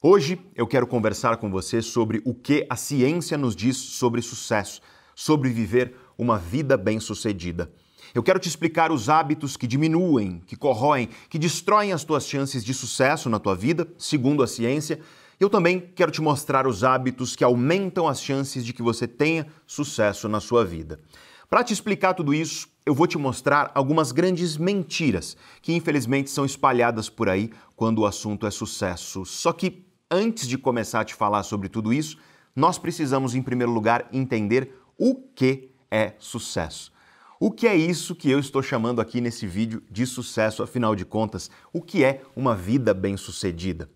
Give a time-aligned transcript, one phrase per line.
[0.00, 4.80] Hoje eu quero conversar com você sobre o que a ciência nos diz sobre sucesso,
[5.12, 7.68] sobre viver uma vida bem-sucedida.
[8.14, 12.64] Eu quero te explicar os hábitos que diminuem, que corroem, que destroem as tuas chances
[12.64, 15.00] de sucesso na tua vida, segundo a ciência.
[15.40, 19.48] Eu também quero te mostrar os hábitos que aumentam as chances de que você tenha
[19.66, 21.00] sucesso na sua vida.
[21.50, 26.44] Para te explicar tudo isso, eu vou te mostrar algumas grandes mentiras que infelizmente são
[26.44, 29.24] espalhadas por aí quando o assunto é sucesso.
[29.24, 32.18] Só que antes de começar a te falar sobre tudo isso,
[32.54, 36.92] nós precisamos em primeiro lugar entender o que é sucesso.
[37.40, 41.04] O que é isso que eu estou chamando aqui nesse vídeo de sucesso, afinal de
[41.04, 43.88] contas, o que é uma vida bem-sucedida?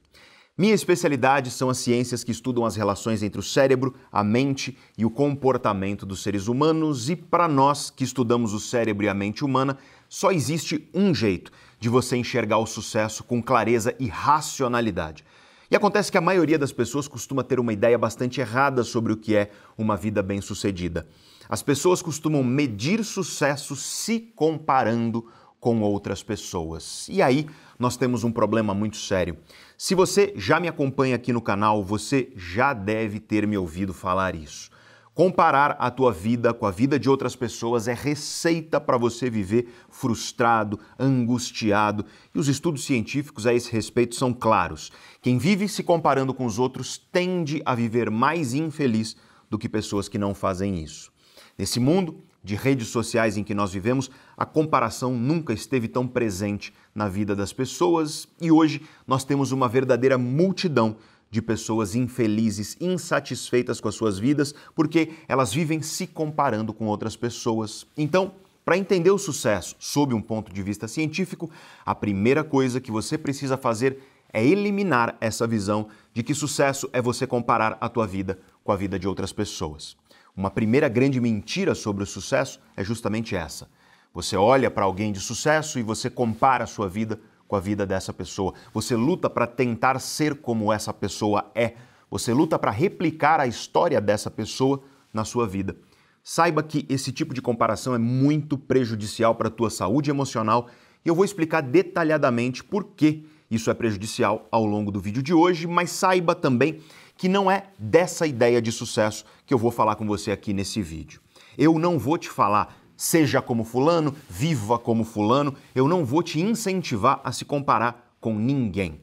[0.56, 5.04] Minha especialidade são as ciências que estudam as relações entre o cérebro, a mente e
[5.04, 9.44] o comportamento dos seres humanos, e para nós que estudamos o cérebro e a mente
[9.44, 9.76] humana,
[10.08, 11.50] só existe um jeito
[11.80, 15.24] de você enxergar o sucesso com clareza e racionalidade.
[15.72, 19.16] E acontece que a maioria das pessoas costuma ter uma ideia bastante errada sobre o
[19.16, 21.08] que é uma vida bem-sucedida.
[21.48, 25.26] As pessoas costumam medir sucesso se comparando
[25.58, 27.08] com outras pessoas.
[27.08, 27.46] E aí
[27.78, 29.38] nós temos um problema muito sério.
[29.78, 34.34] Se você já me acompanha aqui no canal, você já deve ter me ouvido falar
[34.34, 34.70] isso.
[35.14, 39.68] Comparar a tua vida com a vida de outras pessoas é receita para você viver
[39.90, 42.06] frustrado, angustiado.
[42.34, 44.90] E os estudos científicos a esse respeito são claros.
[45.20, 49.14] Quem vive se comparando com os outros tende a viver mais infeliz
[49.50, 51.12] do que pessoas que não fazem isso.
[51.58, 56.72] Nesse mundo, de redes sociais em que nós vivemos, a comparação nunca esteve tão presente
[56.94, 60.96] na vida das pessoas e hoje nós temos uma verdadeira multidão
[61.32, 67.16] de pessoas infelizes, insatisfeitas com as suas vidas, porque elas vivem se comparando com outras
[67.16, 67.86] pessoas.
[67.96, 71.50] Então, para entender o sucesso sob um ponto de vista científico,
[71.86, 73.98] a primeira coisa que você precisa fazer
[74.30, 78.76] é eliminar essa visão de que sucesso é você comparar a tua vida com a
[78.76, 79.96] vida de outras pessoas.
[80.36, 83.70] Uma primeira grande mentira sobre o sucesso é justamente essa.
[84.12, 87.18] Você olha para alguém de sucesso e você compara a sua vida
[87.52, 88.54] com a vida dessa pessoa.
[88.72, 91.74] Você luta para tentar ser como essa pessoa é.
[92.10, 94.82] Você luta para replicar a história dessa pessoa
[95.12, 95.76] na sua vida.
[96.24, 100.68] Saiba que esse tipo de comparação é muito prejudicial para a tua saúde emocional
[101.04, 105.34] e eu vou explicar detalhadamente por que isso é prejudicial ao longo do vídeo de
[105.34, 106.80] hoje, mas saiba também
[107.18, 110.80] que não é dessa ideia de sucesso que eu vou falar com você aqui nesse
[110.80, 111.20] vídeo.
[111.58, 116.40] Eu não vou te falar seja como fulano, viva como fulano, eu não vou te
[116.40, 119.00] incentivar a se comparar com ninguém.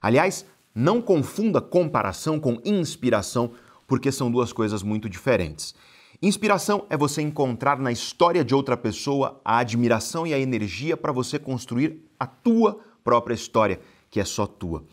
[0.00, 3.50] Aliás, não confunda comparação com inspiração,
[3.86, 5.74] porque são duas coisas muito diferentes.
[6.22, 11.12] Inspiração é você encontrar na história de outra pessoa a admiração e a energia para
[11.12, 13.78] você construir a tua própria história,
[14.08, 14.84] que é só tua.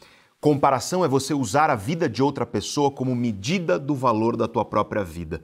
[0.41, 4.65] Comparação é você usar a vida de outra pessoa como medida do valor da tua
[4.65, 5.41] própria vida.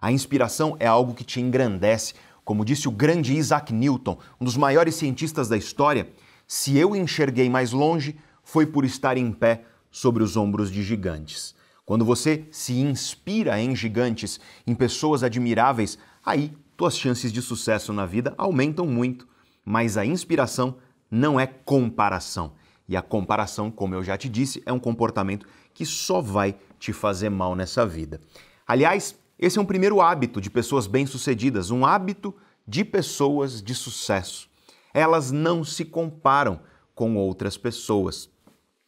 [0.00, 2.14] A inspiração é algo que te engrandece.
[2.46, 6.08] Como disse o grande Isaac Newton, um dos maiores cientistas da história,
[6.46, 8.14] se eu enxerguei mais longe,
[8.44, 11.56] foi por estar em pé sobre os ombros de gigantes.
[11.84, 18.06] Quando você se inspira em gigantes, em pessoas admiráveis, aí tuas chances de sucesso na
[18.06, 19.26] vida aumentam muito.
[19.64, 20.76] Mas a inspiração
[21.10, 22.52] não é comparação.
[22.88, 26.92] E a comparação, como eu já te disse, é um comportamento que só vai te
[26.92, 28.20] fazer mal nessa vida.
[28.64, 32.34] Aliás, esse é um primeiro hábito de pessoas bem-sucedidas, um hábito
[32.66, 34.48] de pessoas de sucesso.
[34.94, 36.60] Elas não se comparam
[36.94, 38.30] com outras pessoas.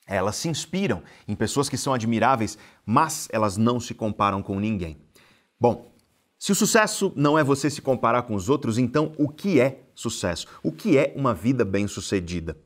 [0.06, 2.56] Elas se inspiram em pessoas que são admiráveis,
[2.86, 4.96] mas elas não se comparam com ninguém.
[5.60, 5.92] Bom,
[6.38, 9.82] se o sucesso não é você se comparar com os outros, então o que é
[9.94, 10.46] sucesso?
[10.62, 12.56] O que é uma vida bem-sucedida?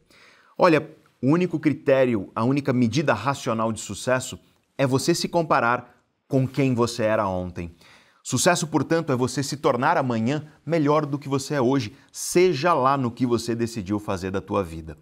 [0.56, 0.88] Olha,
[1.20, 4.38] o único critério, a única medida racional de sucesso
[4.78, 6.01] é você se comparar
[6.32, 7.70] com quem você era ontem.
[8.22, 12.96] Sucesso, portanto, é você se tornar amanhã melhor do que você é hoje, seja lá
[12.96, 14.96] no que você decidiu fazer da tua vida.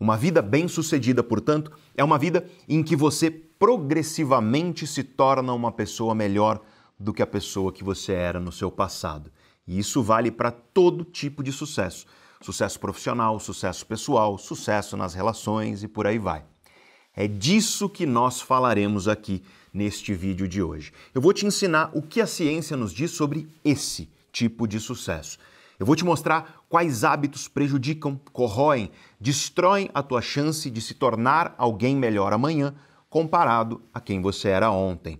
[0.00, 6.14] Uma vida bem-sucedida, portanto, é uma vida em que você progressivamente se torna uma pessoa
[6.14, 6.58] melhor
[6.98, 9.30] do que a pessoa que você era no seu passado.
[9.68, 12.06] E isso vale para todo tipo de sucesso
[12.40, 16.44] sucesso profissional, sucesso pessoal, sucesso nas relações e por aí vai.
[17.14, 20.92] É disso que nós falaremos aqui neste vídeo de hoje.
[21.14, 25.38] Eu vou te ensinar o que a ciência nos diz sobre esse tipo de sucesso.
[25.78, 28.90] Eu vou te mostrar quais hábitos prejudicam, corroem,
[29.20, 32.74] destroem a tua chance de se tornar alguém melhor amanhã
[33.10, 35.18] comparado a quem você era ontem.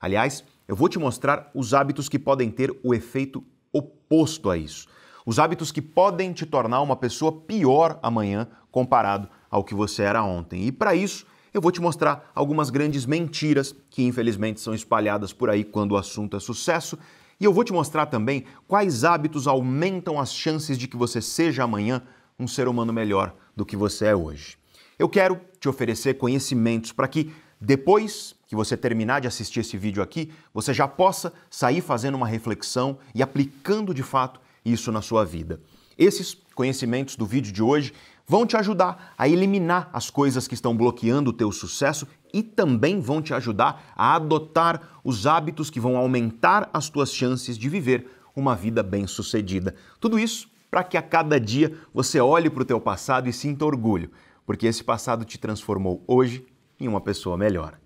[0.00, 4.86] Aliás, eu vou te mostrar os hábitos que podem ter o efeito oposto a isso.
[5.26, 10.22] Os hábitos que podem te tornar uma pessoa pior amanhã comparado ao que você era
[10.22, 10.66] ontem.
[10.66, 15.48] E para isso, eu vou te mostrar algumas grandes mentiras que infelizmente são espalhadas por
[15.48, 16.98] aí quando o assunto é sucesso.
[17.38, 21.62] E eu vou te mostrar também quais hábitos aumentam as chances de que você seja
[21.62, 22.02] amanhã
[22.36, 24.58] um ser humano melhor do que você é hoje.
[24.98, 30.02] Eu quero te oferecer conhecimentos para que depois que você terminar de assistir esse vídeo
[30.02, 35.24] aqui, você já possa sair fazendo uma reflexão e aplicando de fato isso na sua
[35.24, 35.60] vida.
[35.96, 37.92] Esses conhecimentos do vídeo de hoje
[38.26, 43.00] vão te ajudar a eliminar as coisas que estão bloqueando o teu sucesso e também
[43.00, 48.10] vão te ajudar a adotar os hábitos que vão aumentar as tuas chances de viver
[48.34, 49.74] uma vida bem-sucedida.
[50.00, 53.64] Tudo isso para que a cada dia você olhe para o teu passado e sinta
[53.64, 54.10] orgulho,
[54.44, 56.44] porque esse passado te transformou hoje
[56.80, 57.78] em uma pessoa melhor.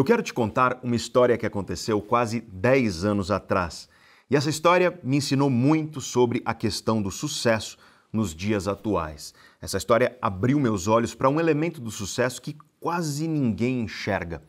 [0.00, 3.86] Eu quero te contar uma história que aconteceu quase 10 anos atrás.
[4.30, 7.76] E essa história me ensinou muito sobre a questão do sucesso
[8.10, 9.34] nos dias atuais.
[9.60, 14.42] Essa história abriu meus olhos para um elemento do sucesso que quase ninguém enxerga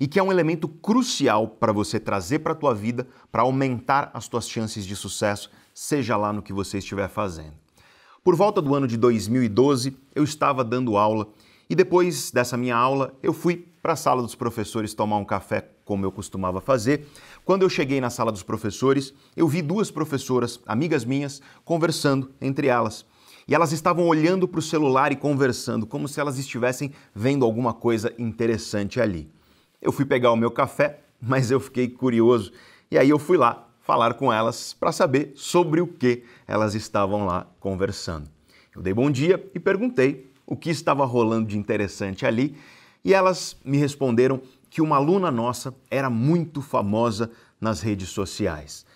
[0.00, 4.10] e que é um elemento crucial para você trazer para a tua vida para aumentar
[4.14, 7.52] as tuas chances de sucesso, seja lá no que você estiver fazendo.
[8.24, 11.28] Por volta do ano de 2012, eu estava dando aula
[11.68, 15.68] e depois dessa minha aula, eu fui para a sala dos professores tomar um café,
[15.84, 17.06] como eu costumava fazer.
[17.44, 22.68] Quando eu cheguei na sala dos professores, eu vi duas professoras, amigas minhas, conversando entre
[22.68, 23.04] elas.
[23.46, 27.74] E elas estavam olhando para o celular e conversando, como se elas estivessem vendo alguma
[27.74, 29.30] coisa interessante ali.
[29.82, 32.52] Eu fui pegar o meu café, mas eu fiquei curioso
[32.90, 37.26] e aí eu fui lá falar com elas para saber sobre o que elas estavam
[37.26, 38.30] lá conversando.
[38.74, 42.56] Eu dei bom dia e perguntei o que estava rolando de interessante ali
[43.04, 44.40] e elas me responderam
[44.70, 47.30] que uma aluna nossa era muito famosa
[47.60, 48.86] nas redes sociais.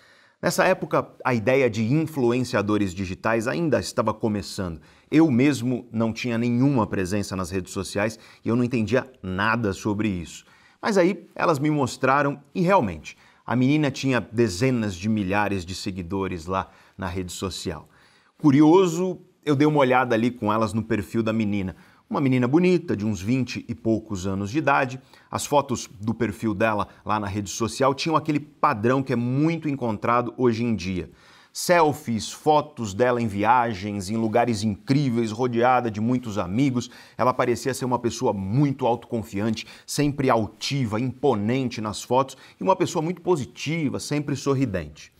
[0.41, 4.79] Nessa época, a ideia de influenciadores digitais ainda estava começando.
[5.11, 10.07] Eu mesmo não tinha nenhuma presença nas redes sociais e eu não entendia nada sobre
[10.07, 10.45] isso.
[10.81, 16.45] Mas aí elas me mostraram e realmente a menina tinha dezenas de milhares de seguidores
[16.45, 17.89] lá na rede social.
[18.37, 21.75] Curioso, eu dei uma olhada ali com elas no perfil da menina.
[22.09, 24.99] Uma menina bonita, de uns 20 e poucos anos de idade.
[25.29, 29.69] As fotos do perfil dela lá na rede social tinham aquele padrão que é muito
[29.69, 31.11] encontrado hoje em dia.
[31.53, 36.89] Selfies, fotos dela em viagens, em lugares incríveis, rodeada de muitos amigos.
[37.15, 43.03] Ela parecia ser uma pessoa muito autoconfiante, sempre altiva, imponente nas fotos e uma pessoa
[43.03, 45.13] muito positiva, sempre sorridente.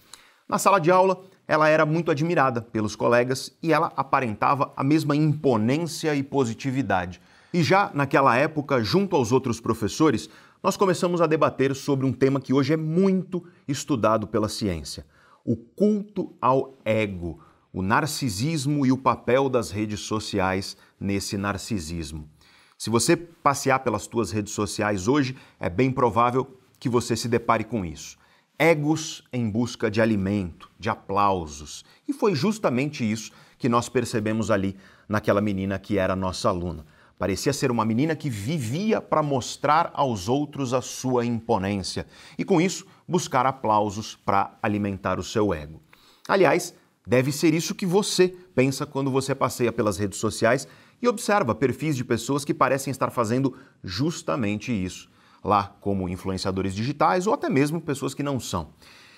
[0.47, 5.15] Na sala de aula, ela era muito admirada pelos colegas e ela aparentava a mesma
[5.15, 7.19] imponência e positividade.
[7.51, 10.29] E já naquela época, junto aos outros professores,
[10.61, 15.07] nós começamos a debater sobre um tema que hoje é muito estudado pela ciência:
[15.43, 17.39] o culto ao ego,
[17.73, 22.29] o narcisismo e o papel das redes sociais nesse narcisismo.
[22.77, 27.63] Se você passear pelas suas redes sociais hoje, é bem provável que você se depare
[27.63, 28.19] com isso
[28.59, 31.85] egos em busca de alimento, de aplausos.
[32.05, 34.75] E foi justamente isso que nós percebemos ali
[35.07, 36.85] naquela menina que era nossa aluna.
[37.17, 42.05] Parecia ser uma menina que vivia para mostrar aos outros a sua imponência
[42.37, 45.81] e, com isso, buscar aplausos para alimentar o seu ego.
[46.27, 46.73] Aliás,
[47.07, 50.67] deve ser isso que você pensa quando você passeia pelas redes sociais
[51.01, 55.09] e observa perfis de pessoas que parecem estar fazendo justamente isso
[55.43, 58.69] lá como influenciadores digitais ou até mesmo pessoas que não são.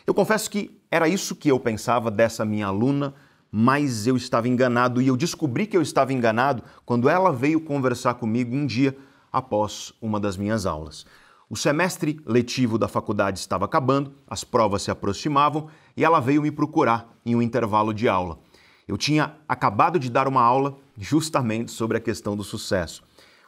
[0.06, 3.14] Eu confesso que era isso que eu pensava dessa minha aluna,
[3.52, 8.16] mas eu estava enganado e eu descobri que eu estava enganado quando ela veio conversar
[8.16, 8.98] comigo um dia
[9.32, 11.06] após uma das minhas aulas.
[11.50, 16.52] O semestre letivo da faculdade estava acabando, as provas se aproximavam e ela veio me
[16.52, 18.40] procurar em um intervalo de aula.
[18.88, 23.04] Eu tinha acabado de dar uma aula justamente sobre a questão do sucesso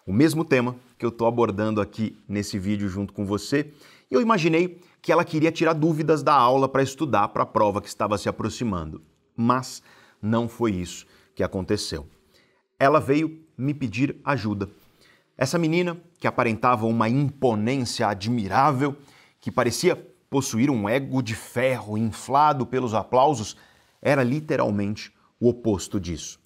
[0.05, 3.71] o mesmo tema que eu estou abordando aqui nesse vídeo junto com você.
[4.09, 7.81] E eu imaginei que ela queria tirar dúvidas da aula para estudar para a prova
[7.81, 9.01] que estava se aproximando.
[9.35, 9.81] Mas
[10.21, 11.05] não foi isso
[11.35, 12.07] que aconteceu.
[12.79, 14.69] Ela veio me pedir ajuda.
[15.37, 18.95] Essa menina, que aparentava uma imponência admirável,
[19.39, 19.95] que parecia
[20.29, 23.57] possuir um ego de ferro inflado pelos aplausos,
[24.01, 26.39] era literalmente o oposto disso.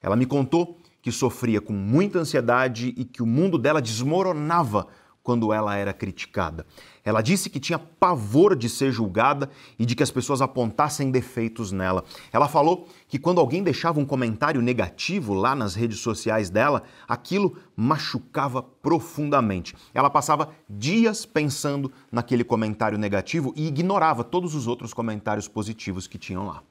[0.00, 4.86] Ela me contou que sofria com muita ansiedade e que o mundo dela desmoronava
[5.22, 6.66] quando ela era criticada.
[7.04, 11.70] Ela disse que tinha pavor de ser julgada e de que as pessoas apontassem defeitos
[11.70, 12.04] nela.
[12.32, 17.56] Ela falou que quando alguém deixava um comentário negativo lá nas redes sociais dela, aquilo
[17.76, 19.74] machucava profundamente.
[19.94, 26.18] Ela passava dias pensando naquele comentário negativo e ignorava todos os outros comentários positivos que
[26.18, 26.62] tinham lá.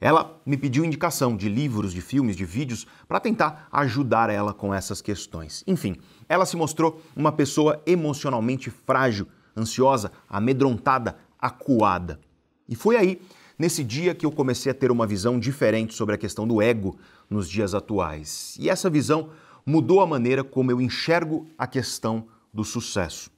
[0.00, 4.74] Ela me pediu indicação de livros, de filmes, de vídeos para tentar ajudar ela com
[4.74, 5.62] essas questões.
[5.66, 5.96] Enfim,
[6.28, 12.20] ela se mostrou uma pessoa emocionalmente frágil, ansiosa, amedrontada, acuada.
[12.68, 13.20] E foi aí,
[13.58, 16.98] nesse dia, que eu comecei a ter uma visão diferente sobre a questão do ego
[17.28, 18.56] nos dias atuais.
[18.58, 19.30] E essa visão
[19.64, 23.30] mudou a maneira como eu enxergo a questão do sucesso.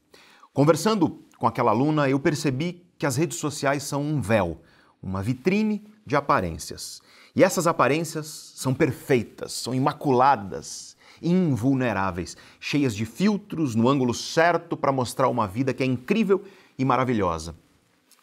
[0.52, 4.60] Conversando com aquela aluna, eu percebi que as redes sociais são um véu,
[5.02, 7.02] uma vitrine de aparências.
[7.34, 14.92] E essas aparências são perfeitas, são imaculadas, invulneráveis, cheias de filtros no ângulo certo para
[14.92, 16.44] mostrar uma vida que é incrível
[16.78, 17.54] e maravilhosa.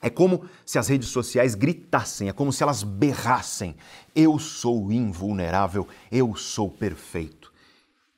[0.02, 3.76] É como se as redes sociais gritassem, é como se elas berrassem:
[4.14, 7.54] Eu sou invulnerável, eu sou perfeito.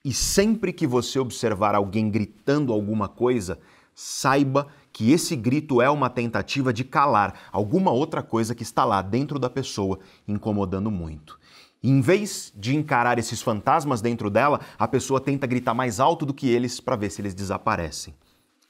[0.04, 3.60] E sempre que você observar alguém gritando alguma coisa,
[3.94, 4.68] saiba
[5.12, 9.50] esse grito é uma tentativa de calar alguma outra coisa que está lá dentro da
[9.50, 11.38] pessoa, incomodando muito.
[11.84, 16.26] E em vez de encarar esses fantasmas dentro dela, a pessoa tenta gritar mais alto
[16.26, 18.16] do que eles para ver se eles desaparecem.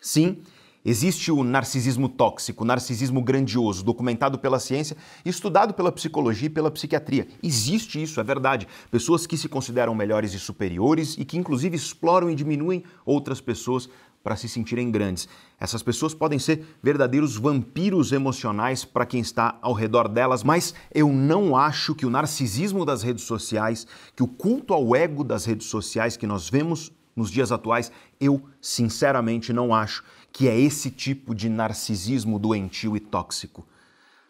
[0.02, 0.40] Sim,
[0.84, 6.70] existe o narcisismo tóxico, o narcisismo grandioso, documentado pela ciência, estudado pela psicologia e pela
[6.70, 7.28] psiquiatria.
[7.42, 8.68] Existe isso, é verdade.
[8.92, 13.88] Pessoas que se consideram melhores e superiores e que inclusive exploram e diminuem outras pessoas
[14.26, 15.30] para se sentirem grandes.
[15.60, 21.14] Essas pessoas podem ser verdadeiros vampiros emocionais para quem está ao redor delas, mas eu
[21.14, 25.68] não acho que o narcisismo das redes sociais, que o culto ao ego das redes
[25.68, 31.36] sociais que nós vemos nos dias atuais, eu sinceramente não acho que é esse tipo
[31.36, 33.64] de narcisismo doentio e tóxico.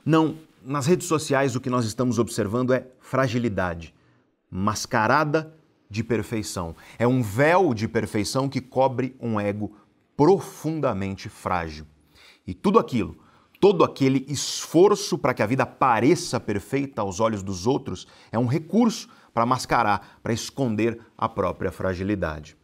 [0.06, 3.94] Não, nas redes sociais o que nós estamos observando é fragilidade,
[4.52, 5.56] mascarada
[5.90, 6.75] de perfeição.
[6.98, 9.72] É um véu de perfeição que cobre um ego
[10.16, 11.86] profundamente frágil.
[12.46, 13.18] E tudo aquilo,
[13.60, 18.46] todo aquele esforço para que a vida pareça perfeita aos olhos dos outros é um
[18.46, 22.56] recurso para mascarar, para esconder a própria fragilidade.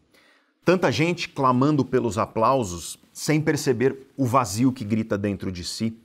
[0.63, 5.97] Tanta gente clamando pelos aplausos sem perceber o vazio que grita dentro de si.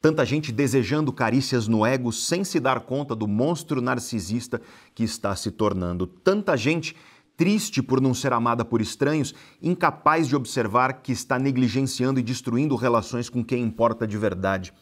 [0.00, 4.60] Tanta gente desejando carícias no ego sem se dar conta do monstro narcisista
[4.94, 6.06] que está se tornando.
[6.06, 6.96] Tanta gente
[7.38, 12.74] triste por não ser amada por estranhos, incapaz de observar que está negligenciando e destruindo
[12.74, 14.74] relações com quem importa de verdade.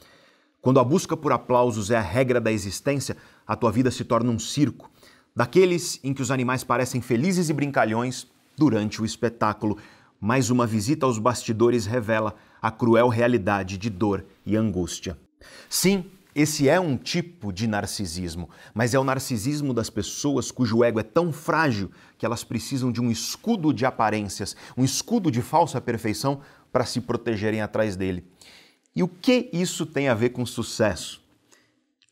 [0.62, 3.14] Quando a busca por aplausos é a regra da existência,
[3.46, 4.90] a tua vida se torna um circo,
[5.34, 9.76] daqueles em que os animais parecem felizes e brincalhões durante o espetáculo.
[10.18, 15.18] Mais uma visita aos bastidores revela a cruel realidade de dor e angústia.
[15.68, 21.00] Sim, esse é um tipo de narcisismo, mas é o narcisismo das pessoas cujo ego
[21.00, 25.80] é tão frágil que elas precisam de um escudo de aparências, um escudo de falsa
[25.80, 28.22] perfeição para se protegerem atrás dele.
[28.94, 31.24] E o que isso tem a ver com sucesso?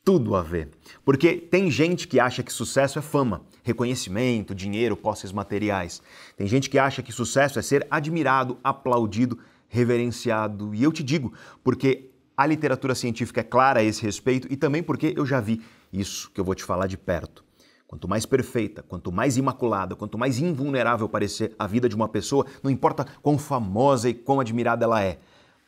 [0.02, 0.70] Tudo a ver.
[1.04, 6.00] Porque tem gente que acha que sucesso é fama, reconhecimento, dinheiro, posses materiais.
[6.34, 9.38] Tem gente que acha que sucesso é ser admirado, aplaudido,
[9.68, 10.74] reverenciado.
[10.74, 14.82] E eu te digo, porque a literatura científica é clara a esse respeito e também
[14.82, 15.62] porque eu já vi
[15.92, 17.44] isso que eu vou te falar de perto.
[17.86, 22.44] Quanto mais perfeita, quanto mais imaculada, quanto mais invulnerável parecer a vida de uma pessoa,
[22.62, 25.18] não importa quão famosa e quão admirada ela é,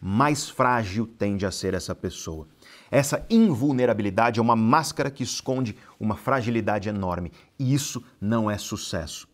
[0.00, 2.48] mais frágil tende a ser essa pessoa.
[2.90, 9.28] Essa invulnerabilidade é uma máscara que esconde uma fragilidade enorme e isso não é sucesso.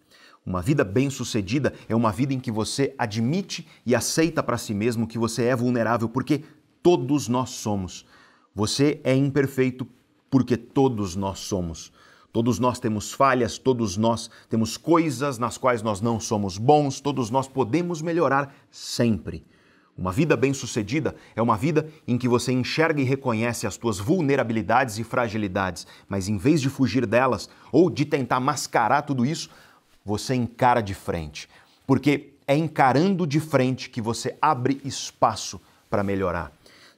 [0.45, 5.07] Uma vida bem-sucedida é uma vida em que você admite e aceita para si mesmo
[5.07, 6.43] que você é vulnerável, porque
[6.83, 8.05] todos nós somos.
[8.55, 9.87] Você é imperfeito
[10.31, 11.93] porque todos nós somos.
[12.33, 17.29] Todos nós temos falhas, todos nós temos coisas nas quais nós não somos bons, todos
[17.31, 19.45] nós podemos melhorar sempre.
[19.97, 24.99] Uma vida bem-sucedida é uma vida em que você enxerga e reconhece as tuas vulnerabilidades
[24.99, 29.51] e fragilidades, mas em vez de fugir delas ou de tentar mascarar tudo isso,
[30.03, 31.47] você encara de frente.
[31.87, 35.61] Porque é encarando de frente que você abre espaço
[35.91, 36.51] para melhorar.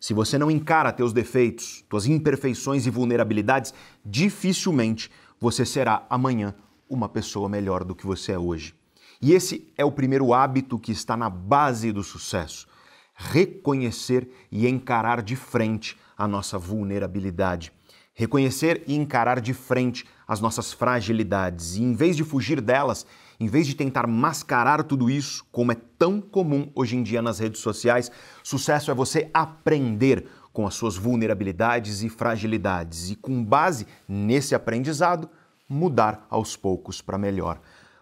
[0.05, 3.73] Se você não encara teus defeitos, tuas imperfeições e vulnerabilidades,
[4.05, 6.55] dificilmente você será amanhã
[6.87, 8.75] uma pessoa melhor do que você é hoje.
[9.19, 12.69] E esse é o primeiro hábito que está na base do sucesso:
[13.15, 17.73] reconhecer e encarar de frente a nossa vulnerabilidade.
[18.13, 23.07] Reconhecer e encarar de frente as nossas fragilidades e, em vez de fugir delas,
[23.39, 27.39] em vez de tentar mascarar tudo isso, como é tão comum hoje em dia nas
[27.39, 28.11] redes sociais,
[28.43, 35.29] sucesso é você aprender com as suas vulnerabilidades e fragilidades e, com base nesse aprendizado,
[35.69, 37.61] mudar aos poucos para melhor.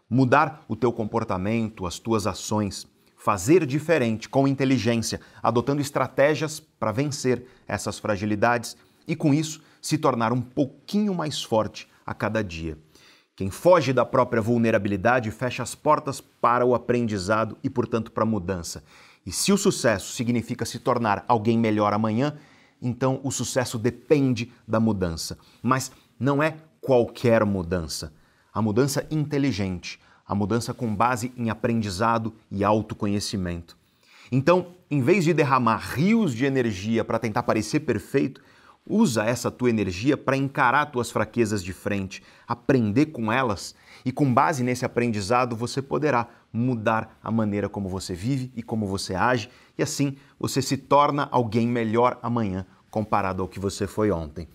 [0.08, 2.86] Mudar o teu comportamento, as tuas ações,
[3.16, 8.76] fazer diferente com inteligência, adotando estratégias para vencer essas fragilidades
[9.08, 12.76] e, com isso, se tornar um pouquinho mais forte a cada dia.
[13.34, 18.26] Quem foge da própria vulnerabilidade fecha as portas para o aprendizado e, portanto, para a
[18.26, 18.84] mudança.
[19.24, 22.36] E se o sucesso significa se tornar alguém melhor amanhã,
[22.80, 25.38] então o sucesso depende da mudança.
[25.62, 28.12] Mas não é qualquer mudança.
[28.52, 33.78] A mudança inteligente, a mudança com base em aprendizado e autoconhecimento.
[34.30, 38.42] Então, em vez de derramar rios de energia para tentar parecer perfeito,
[38.88, 44.32] Usa essa tua energia para encarar tuas fraquezas de frente, aprender com elas e com
[44.32, 49.48] base nesse aprendizado você poderá mudar a maneira como você vive e como você age
[49.78, 54.48] e assim você se torna alguém melhor amanhã comparado ao que você foi ontem.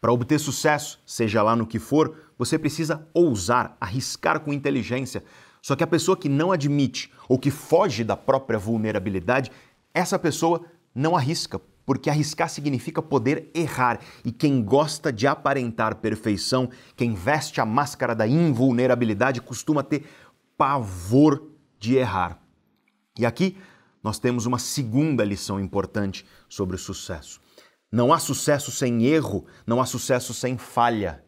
[0.00, 5.24] Para obter sucesso, seja lá no que for, você precisa ousar, arriscar com inteligência.
[5.60, 9.50] Só que a pessoa que não admite ou que foge da própria vulnerabilidade,
[9.94, 14.00] essa pessoa não arrisca, porque arriscar significa poder errar.
[14.24, 20.04] E quem gosta de aparentar perfeição, quem veste a máscara da invulnerabilidade, costuma ter
[20.56, 22.40] pavor de errar.
[23.18, 23.56] E aqui
[24.02, 27.40] nós temos uma segunda lição importante sobre o sucesso.
[27.90, 31.22] Não há sucesso sem erro, não há sucesso sem falha.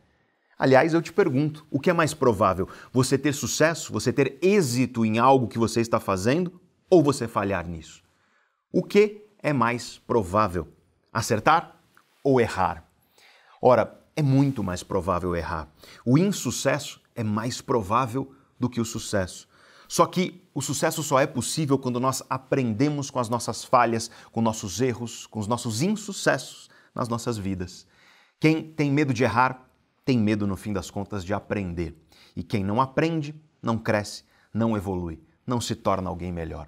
[0.58, 2.68] Aliás, eu te pergunto, o que é mais provável?
[2.92, 7.66] Você ter sucesso, você ter êxito em algo que você está fazendo ou você falhar
[7.66, 8.02] nisso?
[8.72, 10.66] O que é mais provável?
[11.12, 11.76] Acertar
[12.24, 12.82] ou errar?
[13.60, 15.68] Ora, é muito mais provável errar.
[16.04, 19.46] O insucesso é mais provável do que o sucesso.
[19.86, 24.40] Só que o sucesso só é possível quando nós aprendemos com as nossas falhas, com
[24.40, 27.86] nossos erros, com os nossos insucessos nas nossas vidas.
[28.40, 29.68] Quem tem medo de errar,
[30.06, 31.94] tem medo, no fim das contas, de aprender.
[32.34, 34.24] E quem não aprende, não cresce,
[34.54, 36.66] não evolui, não se torna alguém melhor.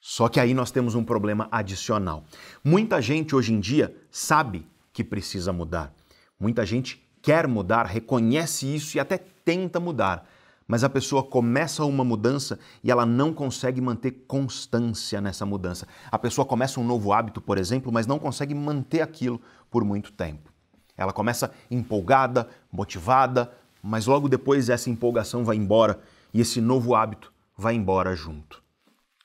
[0.00, 2.24] Só que aí nós temos um problema adicional.
[2.62, 5.92] Muita gente hoje em dia sabe que precisa mudar.
[6.38, 10.28] Muita gente quer mudar, reconhece isso e até tenta mudar.
[10.66, 15.88] Mas a pessoa começa uma mudança e ela não consegue manter constância nessa mudança.
[16.10, 20.12] A pessoa começa um novo hábito, por exemplo, mas não consegue manter aquilo por muito
[20.12, 20.52] tempo.
[20.96, 23.50] Ela começa empolgada, motivada,
[23.82, 25.98] mas logo depois essa empolgação vai embora
[26.34, 28.62] e esse novo hábito vai embora junto.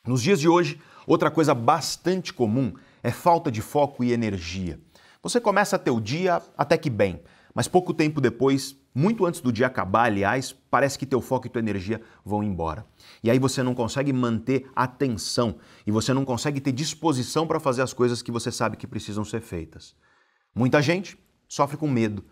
[0.06, 4.78] Nos dias de hoje, outra coisa bastante comum é falta de foco e energia.
[5.22, 7.24] Você começa teu dia até que bem,
[7.56, 11.50] mas pouco tempo depois, muito antes do dia acabar, aliás, parece que teu foco e
[11.50, 12.86] tua energia vão embora.
[13.24, 15.56] E aí você não consegue manter atenção
[15.88, 19.24] e você não consegue ter disposição para fazer as coisas que você sabe que precisam
[19.24, 19.96] ser feitas.
[20.54, 22.26] Muita gente sofre com medo.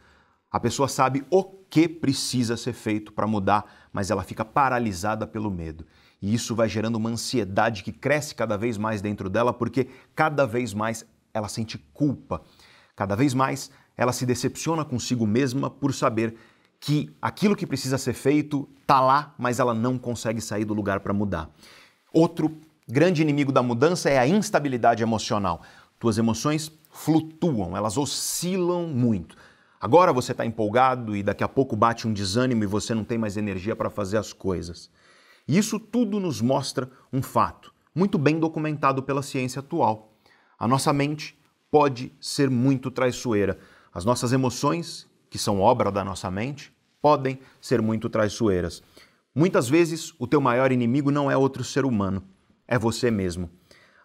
[0.51, 5.49] A pessoa sabe o que precisa ser feito para mudar, mas ela fica paralisada pelo
[5.49, 5.85] medo.
[6.21, 10.45] E isso vai gerando uma ansiedade que cresce cada vez mais dentro dela, porque cada
[10.45, 12.41] vez mais ela sente culpa.
[12.95, 16.35] Cada vez mais ela se decepciona consigo mesma por saber
[16.79, 20.99] que aquilo que precisa ser feito está lá, mas ela não consegue sair do lugar
[20.99, 21.49] para mudar.
[22.13, 22.55] Outro
[22.87, 25.61] grande inimigo da mudança é a instabilidade emocional.
[25.99, 29.37] Tuas emoções flutuam, elas oscilam muito.
[29.79, 33.17] Agora você está empolgado e daqui a pouco bate um desânimo e você não tem
[33.17, 34.89] mais energia para fazer as coisas.
[35.51, 40.13] E isso tudo nos mostra um fato, muito bem documentado pela ciência atual.
[40.57, 41.37] A nossa mente
[41.69, 43.59] pode ser muito traiçoeira.
[43.93, 48.81] As nossas emoções, que são obra da nossa mente, podem ser muito traiçoeiras.
[49.35, 52.23] Muitas vezes, o teu maior inimigo não é outro ser humano,
[52.65, 53.49] é você mesmo.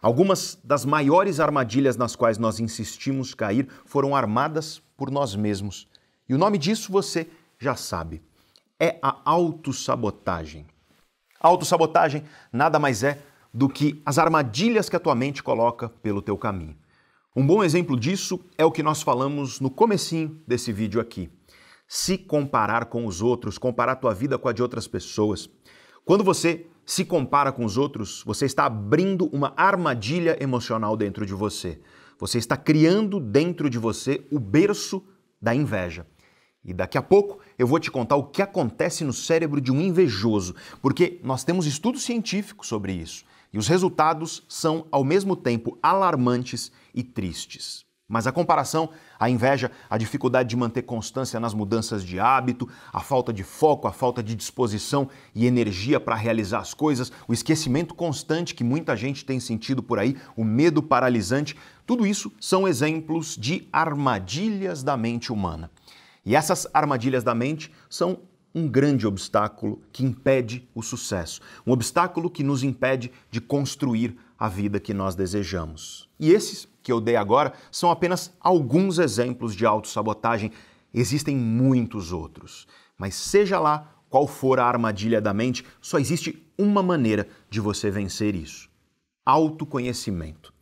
[0.01, 5.87] Algumas das maiores armadilhas nas quais nós insistimos cair foram armadas por nós mesmos.
[6.27, 7.25] E o nome disso você
[7.57, 8.21] já sabe.
[8.77, 10.67] É a autossabotagem.
[11.39, 13.19] Autossabotagem nada mais é
[13.53, 16.75] do que as armadilhas que a tua mente coloca pelo teu caminho.
[17.35, 21.29] Um bom exemplo disso é o que nós falamos no comecinho desse vídeo aqui.
[21.87, 25.49] Se comparar com os outros, comparar tua vida com a de outras pessoas.
[26.03, 31.33] Quando você se compara com os outros, você está abrindo uma armadilha emocional dentro de
[31.33, 31.79] você.
[32.19, 35.03] Você está criando dentro de você o berço
[35.41, 36.07] da inveja.
[36.67, 39.81] E daqui a pouco eu vou te contar o que acontece no cérebro de um
[39.81, 43.23] invejoso, porque nós temos estudos científicos sobre isso.
[43.53, 47.87] E os resultados são, ao mesmo tempo, alarmantes e tristes.
[48.09, 53.01] Mas a comparação, a inveja, a dificuldade de manter constância nas mudanças de hábito, a
[53.01, 57.93] falta de foco, a falta de disposição e energia para realizar as coisas, o esquecimento
[57.93, 63.35] constante que muita gente tem sentido por aí, o medo paralisante, tudo isso são exemplos
[63.35, 65.69] de armadilhas da mente humana.
[66.27, 68.19] E essas armadilhas da mente são
[68.53, 74.49] um grande obstáculo que impede o sucesso, um obstáculo que nos impede de construir a
[74.49, 76.09] vida que nós desejamos.
[76.19, 80.51] E esses que eu dei agora são apenas alguns exemplos de autossabotagem.
[80.93, 82.67] Existem muitos outros.
[82.97, 87.89] Mas seja lá qual for a armadilha da mente, só existe uma maneira de você
[87.89, 88.69] vencer isso:
[89.25, 90.53] autoconhecimento.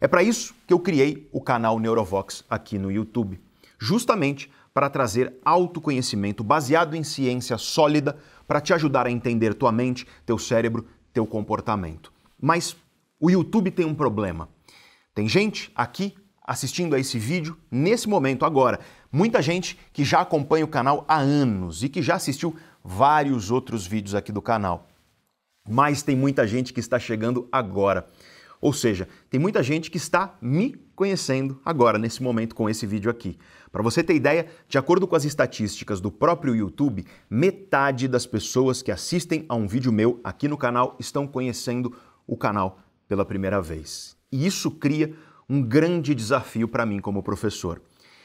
[0.00, 3.38] É para isso que eu criei o canal Neurovox aqui no YouTube,
[3.78, 10.06] justamente para trazer autoconhecimento baseado em ciência sólida para te ajudar a entender tua mente,
[10.24, 12.12] teu cérebro, teu comportamento.
[12.40, 12.76] Mas
[13.20, 14.48] o YouTube tem um problema.
[15.14, 18.80] Tem gente aqui assistindo a esse vídeo nesse momento agora.
[19.10, 23.86] Muita gente que já acompanha o canal há anos e que já assistiu vários outros
[23.86, 24.88] vídeos aqui do canal.
[25.68, 28.08] Mas tem muita gente que está chegando agora.
[28.60, 33.10] Ou seja, tem muita gente que está me conhecendo agora, nesse momento, com esse vídeo
[33.10, 33.36] aqui.
[33.72, 38.82] Para você ter ideia, de acordo com as estatísticas do próprio YouTube, metade das pessoas
[38.82, 41.92] que assistem a um vídeo meu aqui no canal estão conhecendo
[42.24, 44.16] o canal pela primeira vez.
[44.30, 45.12] E isso cria
[45.48, 47.82] um grande desafio para mim como professor.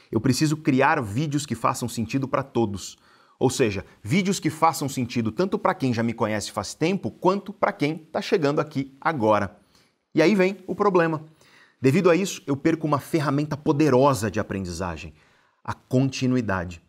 [0.08, 2.96] Eu preciso criar vídeos que façam sentido para todos.
[3.40, 7.52] Ou seja, vídeos que façam sentido tanto para quem já me conhece faz tempo, quanto
[7.52, 9.56] para quem está chegando aqui agora.
[10.14, 11.24] E aí vem o problema.
[11.80, 15.14] Devido a isso, eu perco uma ferramenta poderosa de aprendizagem:
[15.62, 16.82] a continuidade.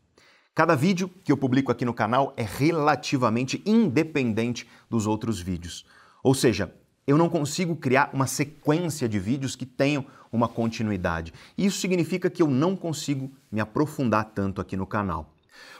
[0.55, 5.85] Cada vídeo que eu publico aqui no canal é relativamente independente dos outros vídeos.
[6.23, 6.73] Ou seja,
[7.05, 11.33] eu não consigo criar uma sequência de vídeos que tenham uma continuidade.
[11.57, 15.33] Isso significa que eu não consigo me aprofundar tanto aqui no canal.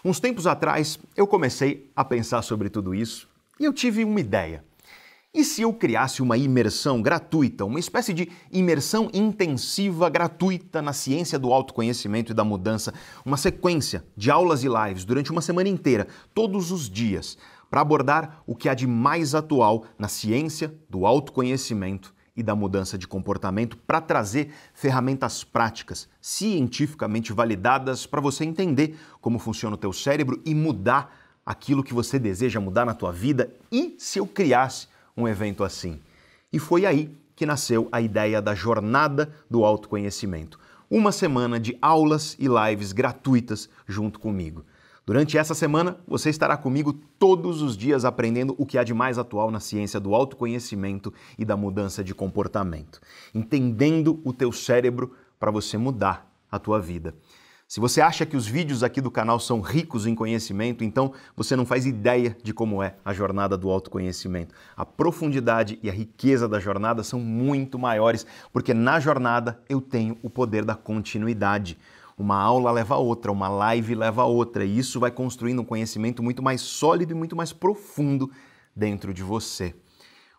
[0.05, 3.27] Uns tempos atrás, eu comecei a pensar sobre tudo isso
[3.59, 4.63] e eu tive uma ideia.
[5.39, 11.39] E se eu criasse uma imersão gratuita, uma espécie de imersão intensiva gratuita na ciência
[11.39, 16.09] do autoconhecimento e da mudança, uma sequência de aulas e lives durante uma semana inteira,
[16.33, 17.37] todos os dias,
[17.69, 22.97] para abordar o que há de mais atual na ciência do autoconhecimento e da mudança
[22.97, 29.93] de comportamento para trazer ferramentas práticas, cientificamente validadas para você entender como funciona o teu
[29.93, 33.55] cérebro e mudar aquilo que você deseja mudar na tua vida.
[33.71, 34.88] E se eu criasse
[35.19, 35.99] um evento assim.
[36.51, 40.59] E foi aí que nasceu a ideia da jornada do autoconhecimento.
[40.89, 44.65] Uma semana de aulas e lives gratuitas junto comigo.
[45.05, 49.17] Durante essa semana, você estará comigo todos os dias aprendendo o que há de mais
[49.17, 53.01] atual na ciência do autoconhecimento e da mudança de comportamento,
[53.33, 57.15] entendendo o teu cérebro para você mudar a tua vida.
[57.69, 61.55] Se você acha que os vídeos aqui do canal são ricos em conhecimento, então você
[61.55, 64.55] não faz ideia de como é a jornada do autoconhecimento.
[64.75, 70.17] A profundidade e a riqueza da jornada são muito maiores, porque na jornada eu tenho
[70.23, 71.77] o poder da continuidade.
[72.17, 75.65] Uma aula leva a outra, uma live leva a outra, e isso vai construindo um
[75.65, 78.31] conhecimento muito mais sólido e muito mais profundo
[78.75, 79.75] dentro de você.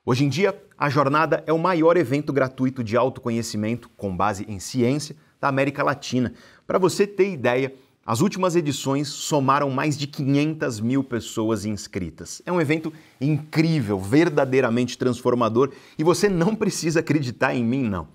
[0.04, 4.58] Hoje em dia, a jornada é o maior evento gratuito de autoconhecimento com base em
[4.58, 6.32] ciência da América Latina.
[6.66, 7.74] Para você ter ideia,
[8.04, 12.42] as últimas edições somaram mais de 500 mil pessoas inscritas.
[12.44, 18.08] É um evento incrível, verdadeiramente transformador e você não precisa acreditar em mim, não.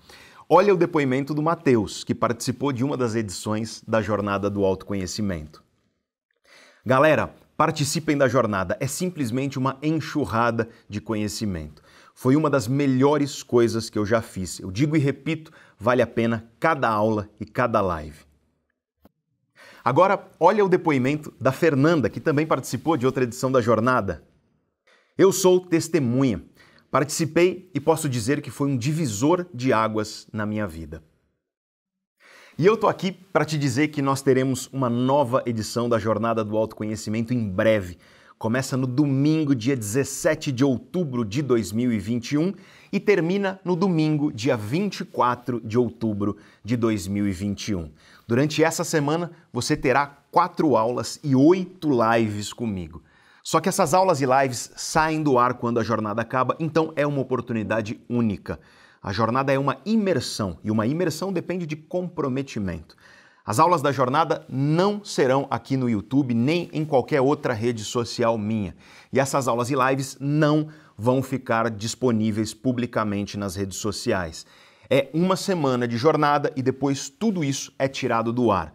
[0.48, 5.62] Olha o depoimento do Matheus, que participou de uma das edições da Jornada do Autoconhecimento.
[6.84, 11.82] Galera, participem da jornada, é simplesmente uma enxurrada de conhecimento.
[12.18, 14.58] Foi uma das melhores coisas que eu já fiz.
[14.58, 18.24] Eu digo e repito, vale a pena cada aula e cada live.
[19.84, 24.26] Agora, olha o depoimento da Fernanda, que também participou de outra edição da jornada.
[25.18, 26.42] Eu sou testemunha.
[26.90, 31.04] Participei e posso dizer que foi um divisor de águas na minha vida.
[32.58, 36.42] E eu tô aqui para te dizer que nós teremos uma nova edição da Jornada
[36.42, 37.98] do Autoconhecimento em breve.
[38.38, 42.52] Começa no domingo, dia 17 de outubro de 2021
[42.92, 47.90] e termina no domingo, dia 24 de outubro de 2021.
[48.28, 53.02] Durante essa semana, você terá quatro aulas e oito lives comigo.
[53.42, 57.06] Só que essas aulas e lives saem do ar quando a jornada acaba, então é
[57.06, 58.60] uma oportunidade única.
[59.02, 62.96] A jornada é uma imersão e uma imersão depende de comprometimento.
[63.46, 68.36] As aulas da jornada não serão aqui no YouTube nem em qualquer outra rede social
[68.36, 68.74] minha.
[69.12, 70.66] E essas aulas e lives não
[70.98, 74.44] vão ficar disponíveis publicamente nas redes sociais.
[74.90, 78.72] É uma semana de jornada e depois tudo isso é tirado do ar.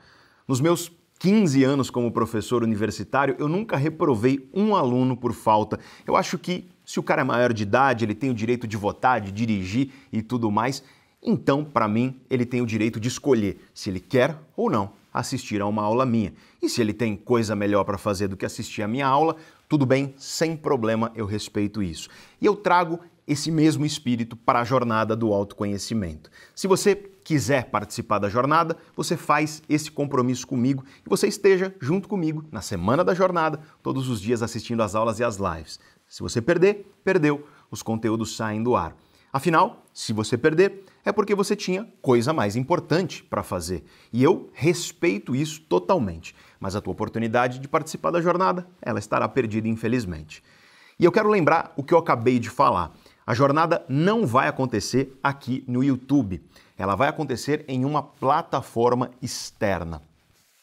[0.48, 5.80] Nos meus 15 anos como professor universitário, eu nunca reprovei um aluno por falta.
[6.08, 8.78] Eu acho que se o cara é maior de idade, ele tem o direito de
[8.78, 10.82] votar, de dirigir e tudo mais,
[11.22, 15.62] então, para mim, ele tem o direito de escolher se ele quer ou não assistir
[15.62, 16.34] a uma aula minha.
[16.62, 19.36] E se ele tem coisa melhor para fazer do que assistir a minha aula,
[19.68, 22.10] tudo bem, sem problema, eu respeito isso.
[22.40, 26.30] E eu trago esse mesmo espírito para a jornada do autoconhecimento.
[26.56, 32.10] Se você quiser participar da jornada, você faz esse compromisso comigo e você esteja junto
[32.10, 35.80] comigo na semana da jornada, todos os dias assistindo às aulas e às lives.
[36.08, 38.96] Se você perder, perdeu, os conteúdos saem do ar.
[39.34, 43.84] Afinal, se você perder, é porque você tinha coisa mais importante para fazer.
[44.12, 46.36] E eu respeito isso totalmente.
[46.60, 50.44] Mas a tua oportunidade de participar da jornada, ela estará perdida, infelizmente.
[51.00, 52.94] E eu quero lembrar o que eu acabei de falar.
[53.26, 56.42] A jornada não vai acontecer aqui no YouTube.
[56.78, 60.02] Ela vai acontecer em uma plataforma externa.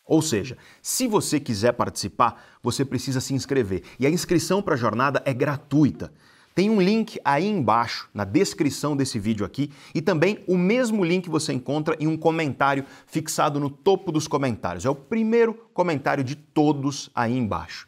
[0.04, 3.82] Ou seja, se você quiser participar, você precisa se inscrever.
[3.98, 6.12] E a inscrição para a jornada é gratuita.
[6.58, 11.30] Tem um link aí embaixo, na descrição desse vídeo aqui, e também o mesmo link
[11.30, 14.84] você encontra em um comentário fixado no topo dos comentários.
[14.84, 17.86] É o primeiro comentário de todos aí embaixo.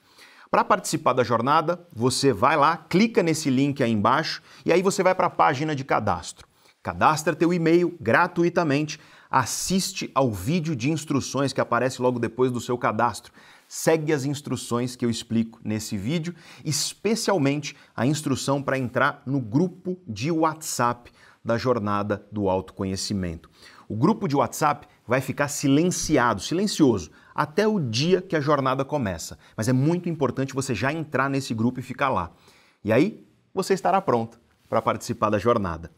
[0.49, 5.03] Para participar da jornada, você vai lá, clica nesse link aí embaixo e aí você
[5.03, 6.47] vai para a página de cadastro.
[6.81, 12.79] Cadastra teu e-mail gratuitamente, assiste ao vídeo de instruções que aparece logo depois do seu
[12.79, 13.33] cadastro
[13.73, 19.97] segue as instruções que eu explico nesse vídeo, especialmente a instrução para entrar no grupo
[20.09, 21.13] de WhatsApp
[21.45, 23.49] da jornada do autoconhecimento.
[23.89, 29.39] O grupo de WhatsApp vai ficar silenciado, silencioso, até o dia que a jornada começa.
[29.57, 32.33] Mas é muito importante você já entrar nesse grupo e ficar lá.
[32.83, 35.93] E aí você estará pronto para participar da jornada.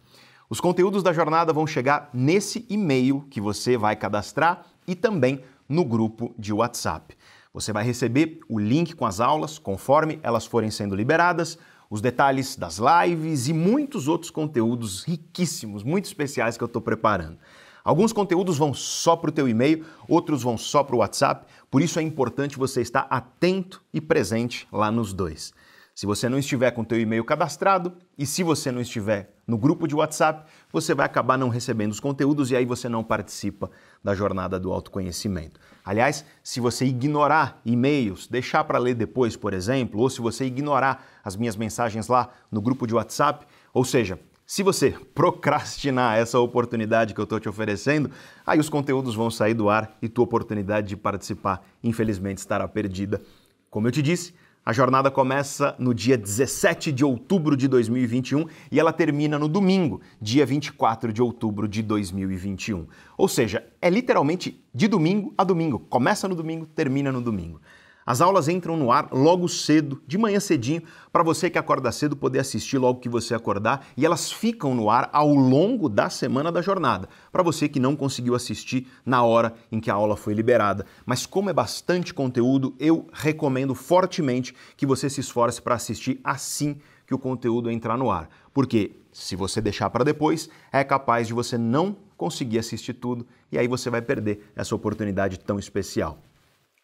[0.50, 5.86] Os conteúdos da jornada vão chegar nesse e-mail que você vai cadastrar e também no
[5.86, 7.16] grupo de WhatsApp.
[7.54, 11.58] Você vai receber o link com as aulas conforme elas forem sendo liberadas,
[11.90, 17.36] os detalhes das lives e muitos outros conteúdos riquíssimos, muito especiais que eu estou preparando.
[17.84, 21.82] Alguns conteúdos vão só para o teu e-mail, outros vão só para o WhatsApp, por
[21.82, 25.52] isso é importante você estar atento e presente lá nos dois.
[25.94, 29.58] Se você não estiver com o teu e-mail cadastrado e se você não estiver no
[29.58, 33.70] grupo de WhatsApp, você vai acabar não recebendo os conteúdos e aí você não participa
[34.02, 35.60] da jornada do autoconhecimento.
[35.84, 41.04] Aliás, se você ignorar e-mails, deixar para ler depois, por exemplo, ou se você ignorar
[41.22, 47.12] as minhas mensagens lá no grupo de WhatsApp, ou seja, se você procrastinar essa oportunidade
[47.12, 48.10] que eu estou te oferecendo,
[48.46, 53.20] aí os conteúdos vão sair do ar e tua oportunidade de participar, infelizmente, estará perdida.
[53.68, 58.78] Como eu te disse, a jornada começa no dia 17 de outubro de 2021 e
[58.78, 62.86] ela termina no domingo, dia 24 de outubro de 2021.
[63.18, 65.80] Ou seja, é literalmente de domingo a domingo.
[65.80, 67.60] Começa no domingo, termina no domingo.
[68.04, 72.16] As aulas entram no ar logo cedo, de manhã cedinho, para você que acorda cedo
[72.16, 76.50] poder assistir logo que você acordar, e elas ficam no ar ao longo da semana
[76.50, 80.34] da jornada, para você que não conseguiu assistir na hora em que a aula foi
[80.34, 80.84] liberada.
[81.06, 86.78] Mas como é bastante conteúdo, eu recomendo fortemente que você se esforce para assistir assim
[87.06, 91.34] que o conteúdo entrar no ar, porque se você deixar para depois, é capaz de
[91.34, 96.18] você não conseguir assistir tudo e aí você vai perder essa oportunidade tão especial.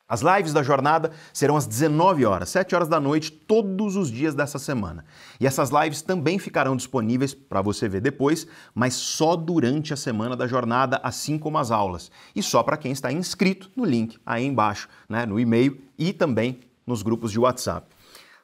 [0.08, 4.34] As lives da jornada serão às 19 horas, 7 horas da noite, todos os dias
[4.34, 5.04] dessa semana.
[5.38, 10.34] E essas lives também ficarão disponíveis para você ver depois, mas só durante a semana
[10.34, 12.10] da jornada, assim como as aulas.
[12.34, 16.60] E só para quem está inscrito no link aí embaixo, né, no e-mail e também
[16.86, 17.86] nos grupos de WhatsApp.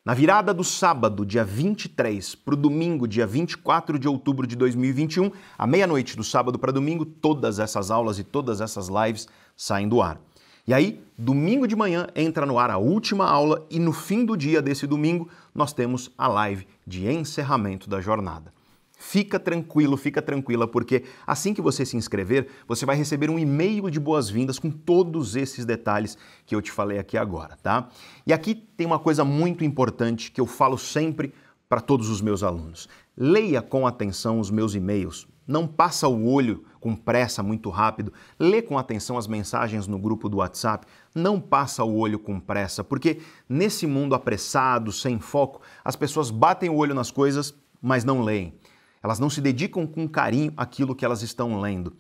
[0.05, 5.31] Na virada do sábado, dia 23, para o domingo, dia 24 de outubro de 2021,
[5.57, 10.03] à meia-noite do sábado para domingo, todas essas aulas e todas essas lives saem do
[10.03, 10.21] ar.
[10.67, 14.35] E aí, domingo de manhã entra no ar a última aula e no fim do
[14.35, 18.51] dia desse domingo nós temos a live de encerramento da jornada.
[18.97, 23.91] Fica tranquilo, fica tranquila, porque assim que você se inscrever, você vai receber um e-mail
[23.91, 27.91] de boas-vindas com todos esses detalhes que eu te falei aqui agora, tá?
[28.27, 31.35] E aqui tem uma coisa muito importante que eu falo sempre
[31.69, 32.89] para todos os meus alunos.
[33.15, 38.61] Leia com atenção os meus e-mails, não passa o olho com pressa muito rápido, lê
[38.61, 43.21] com atenção as mensagens no grupo do WhatsApp, não passa o olho com pressa, porque
[43.49, 48.55] nesse mundo apressado, sem foco, as pessoas batem o olho nas coisas, mas não leem.
[49.03, 51.95] Elas não se dedicam com carinho àquilo que elas estão lendo.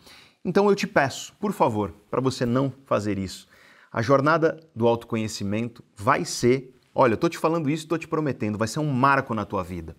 [0.44, 3.46] Então eu te peço, por favor, para você não fazer isso.
[3.90, 8.58] A jornada do autoconhecimento vai ser, olha, eu estou te falando isso, estou te prometendo,
[8.58, 9.96] vai ser um marco na tua vida.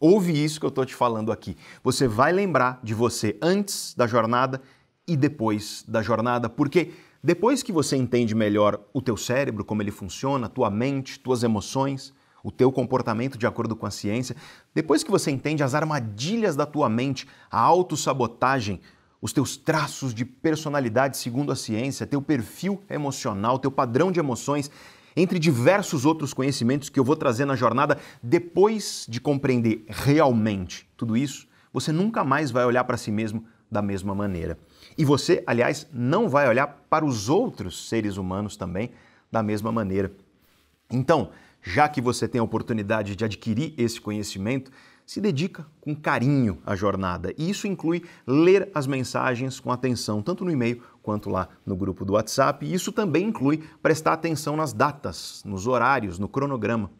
[0.00, 1.56] Ouve isso que eu estou te falando aqui.
[1.82, 4.62] Você vai lembrar de você antes da jornada
[5.06, 9.90] e depois da jornada, porque depois que você entende melhor o teu cérebro, como ele
[9.90, 14.36] funciona, tua mente, tuas emoções, o teu comportamento de acordo com a ciência,
[14.72, 18.80] depois que você entende as armadilhas da tua mente, a autossabotagem,
[19.20, 24.70] os teus traços de personalidade segundo a ciência, teu perfil emocional, teu padrão de emoções,
[25.18, 31.16] entre diversos outros conhecimentos que eu vou trazer na jornada, depois de compreender realmente tudo
[31.16, 34.58] isso, você nunca mais vai olhar para si mesmo da mesma maneira.
[34.96, 38.90] E você, aliás, não vai olhar para os outros seres humanos também
[39.30, 40.12] da mesma maneira.
[40.90, 41.30] Então,
[41.62, 44.70] já que você tem a oportunidade de adquirir esse conhecimento,
[45.08, 47.32] se dedica com carinho à jornada.
[47.38, 52.04] E isso inclui ler as mensagens com atenção, tanto no e-mail quanto lá no grupo
[52.04, 52.66] do WhatsApp.
[52.66, 56.90] E isso também inclui prestar atenção nas datas, nos horários, no cronograma.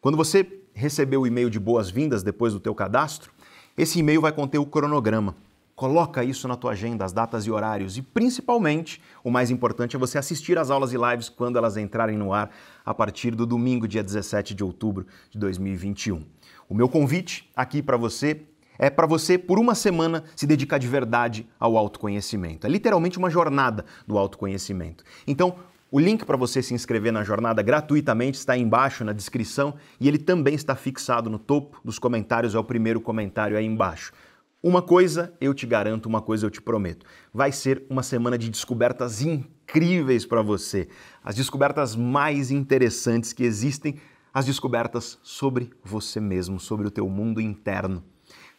[0.00, 3.30] Quando você receber o e-mail de boas-vindas depois do teu cadastro,
[3.76, 5.36] esse e-mail vai conter o cronograma.
[5.76, 7.98] Coloca isso na tua agenda, as datas e horários.
[7.98, 12.16] E principalmente, o mais importante é você assistir às aulas e lives quando elas entrarem
[12.16, 12.50] no ar
[12.86, 16.24] a partir do domingo, dia 17 de outubro de 2021.
[16.70, 18.42] O meu convite aqui para você
[18.78, 22.64] é para você, por uma semana, se dedicar de verdade ao autoconhecimento.
[22.64, 25.02] É literalmente uma jornada do autoconhecimento.
[25.26, 25.56] Então,
[25.90, 30.06] o link para você se inscrever na jornada gratuitamente está aí embaixo na descrição e
[30.06, 34.12] ele também está fixado no topo dos comentários, é o primeiro comentário aí embaixo.
[34.62, 37.04] Uma coisa eu te garanto, uma coisa eu te prometo.
[37.34, 40.86] Vai ser uma semana de descobertas incríveis para você.
[41.24, 43.96] As descobertas mais interessantes que existem,
[44.32, 48.02] as descobertas sobre você mesmo, sobre o teu mundo interno.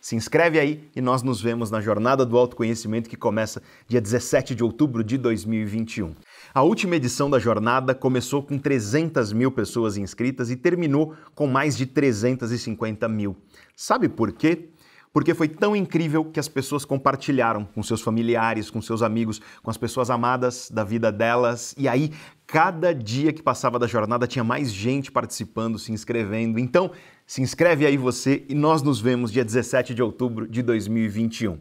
[0.02, 4.56] Se inscreve aí e nós nos vemos na Jornada do Autoconhecimento que começa dia 17
[4.56, 6.16] de outubro de 2021.
[6.54, 11.78] A última edição da jornada começou com 300 mil pessoas inscritas e terminou com mais
[11.78, 13.38] de 350 mil.
[13.76, 14.72] Sabe por quê?
[15.14, 19.70] Porque foi tão incrível que as pessoas compartilharam com seus familiares, com seus amigos, com
[19.70, 22.12] as pessoas amadas da vida delas, e aí
[22.48, 26.60] cada dia que passava da jornada tinha mais gente participando, se inscrevendo.
[26.60, 26.92] Então,
[27.26, 31.58] se inscreve aí você e nós nos vemos dia 17 de outubro de 2021.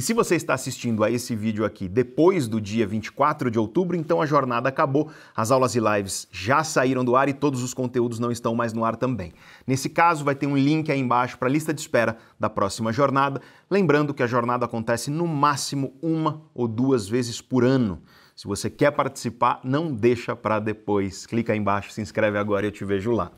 [0.00, 3.94] E se você está assistindo a esse vídeo aqui depois do dia 24 de outubro,
[3.94, 7.74] então a jornada acabou, as aulas e lives já saíram do ar e todos os
[7.74, 9.34] conteúdos não estão mais no ar também.
[9.66, 12.94] Nesse caso, vai ter um link aí embaixo para a lista de espera da próxima
[12.94, 18.00] jornada, lembrando que a jornada acontece no máximo uma ou duas vezes por ano.
[18.34, 21.26] Se você quer participar, não deixa para depois.
[21.26, 23.30] Clica aí embaixo, se inscreve agora e eu te vejo lá.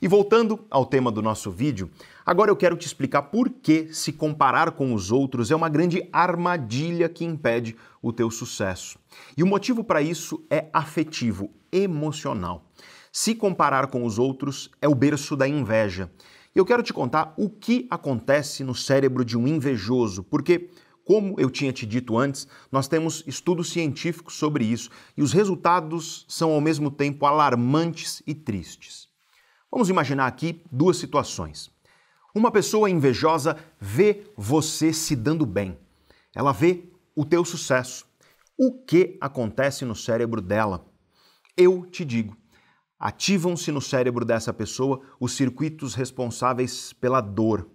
[0.00, 1.90] E voltando ao tema do nosso vídeo,
[2.26, 6.06] agora eu quero te explicar por que se comparar com os outros é uma grande
[6.12, 8.98] armadilha que impede o teu sucesso.
[9.36, 12.68] E o motivo para isso é afetivo, emocional.
[13.12, 16.10] Se comparar com os outros é o berço da inveja.
[16.54, 20.70] E eu quero te contar o que acontece no cérebro de um invejoso, porque
[21.06, 26.26] como eu tinha te dito antes, nós temos estudos científicos sobre isso e os resultados
[26.28, 29.08] são ao mesmo tempo alarmantes e tristes.
[29.70, 31.70] Vamos imaginar aqui duas situações.
[32.36, 35.74] Uma pessoa invejosa vê você se dando bem.
[36.34, 38.04] Ela vê o teu sucesso.
[38.58, 40.84] O que acontece no cérebro dela?
[41.56, 42.36] Eu te digo.
[43.00, 47.70] Ativam-se no cérebro dessa pessoa os circuitos responsáveis pela dor,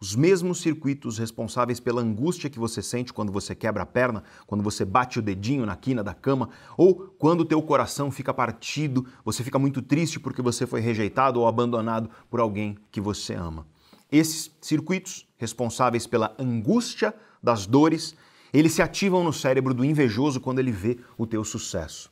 [0.00, 4.64] os mesmos circuitos responsáveis pela angústia que você sente quando você quebra a perna, quando
[4.64, 9.06] você bate o dedinho na quina da cama, ou quando o teu coração fica partido,
[9.24, 13.68] você fica muito triste porque você foi rejeitado ou abandonado por alguém que você ama.
[14.10, 18.14] Esses circuitos responsáveis pela angústia das dores,
[18.52, 22.10] eles se ativam no cérebro do invejoso quando ele vê o teu sucesso.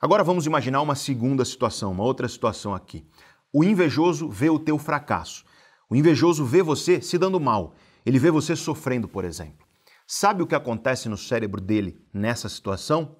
[0.00, 3.04] Agora vamos imaginar uma segunda situação, uma outra situação aqui.
[3.52, 5.44] O invejoso vê o teu fracasso
[5.88, 9.64] o invejoso vê você se dando mal, ele vê você sofrendo, por exemplo.
[10.06, 13.16] Sabe o que acontece no cérebro dele nessa situação?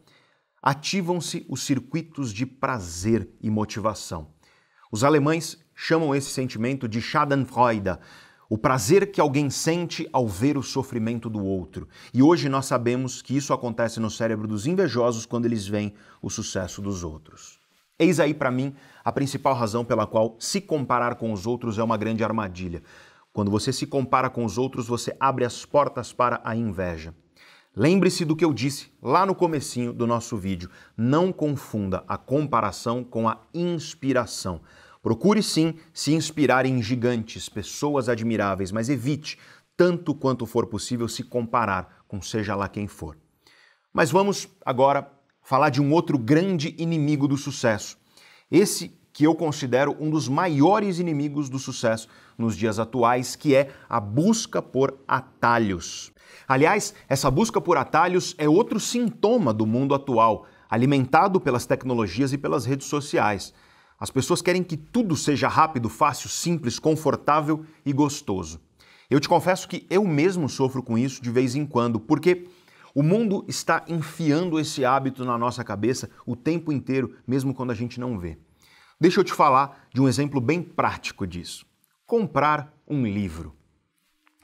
[0.63, 4.34] Ativam-se os circuitos de prazer e motivação.
[4.95, 7.99] Os alemães chamam esse sentimento de Schadenfreude,
[8.49, 11.89] o prazer que alguém sente ao ver o sofrimento do outro.
[12.15, 16.31] E hoje nós sabemos que isso acontece no cérebro dos invejosos quando eles veem o
[16.31, 17.59] sucesso dos outros.
[17.99, 18.73] Eis aí para mim
[19.05, 22.81] a principal razão pela qual se comparar com os outros é uma grande armadilha.
[23.33, 27.13] Quando você se compara com os outros, você abre as portas para a inveja.
[27.77, 30.71] Lembre-se do que eu disse lá no comecinho do nosso vídeo.
[30.97, 34.61] Não confunda a comparação com a inspiração.
[35.05, 39.39] Procure sim se inspirar em gigantes, pessoas admiráveis, mas evite,
[39.77, 43.15] tanto quanto for possível, se comparar com seja lá quem for.
[43.93, 47.99] Mas vamos agora falar de um outro grande inimigo do sucesso.
[48.51, 53.75] Esse que eu considero um dos maiores inimigos do sucesso nos dias atuais, que é
[53.87, 56.13] a busca por atalhos.
[56.49, 62.39] Aliás, essa busca por atalhos é outro sintoma do mundo atual, alimentado pelas tecnologias e
[62.39, 63.53] pelas redes sociais.
[63.99, 68.61] As pessoas querem que tudo seja rápido, fácil, simples, confortável e gostoso.
[69.09, 72.47] Eu te confesso que eu mesmo sofro com isso de vez em quando, porque
[72.95, 77.75] o mundo está enfiando esse hábito na nossa cabeça o tempo inteiro, mesmo quando a
[77.75, 78.39] gente não vê.
[79.01, 81.67] Deixa eu te falar de um exemplo bem prático disso.
[82.07, 83.55] Comprar um livro.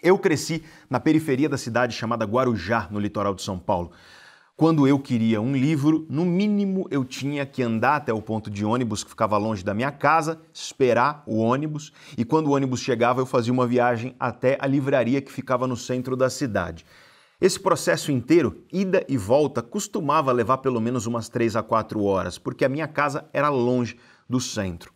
[0.02, 3.92] Eu cresci na periferia da cidade chamada Guarujá, no litoral de São Paulo.
[4.60, 8.62] Quando eu queria um livro, no mínimo eu tinha que andar até o ponto de
[8.62, 13.22] ônibus que ficava longe da minha casa, esperar o ônibus, e quando o ônibus chegava
[13.22, 16.84] eu fazia uma viagem até a livraria que ficava no centro da cidade.
[17.40, 22.36] Esse processo inteiro, ida e volta, costumava levar pelo menos umas 3 a 4 horas,
[22.36, 23.96] porque a minha casa era longe
[24.28, 24.92] do centro.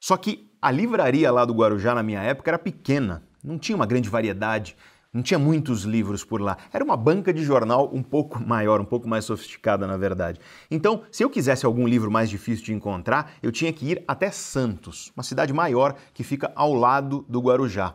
[0.00, 3.84] Só que a livraria lá do Guarujá na minha época era pequena, não tinha uma
[3.84, 4.74] grande variedade
[5.12, 6.56] não tinha muitos livros por lá.
[6.72, 10.40] Era uma banca de jornal um pouco maior, um pouco mais sofisticada, na verdade.
[10.70, 14.30] Então, se eu quisesse algum livro mais difícil de encontrar, eu tinha que ir até
[14.30, 17.94] Santos, uma cidade maior que fica ao lado do Guarujá.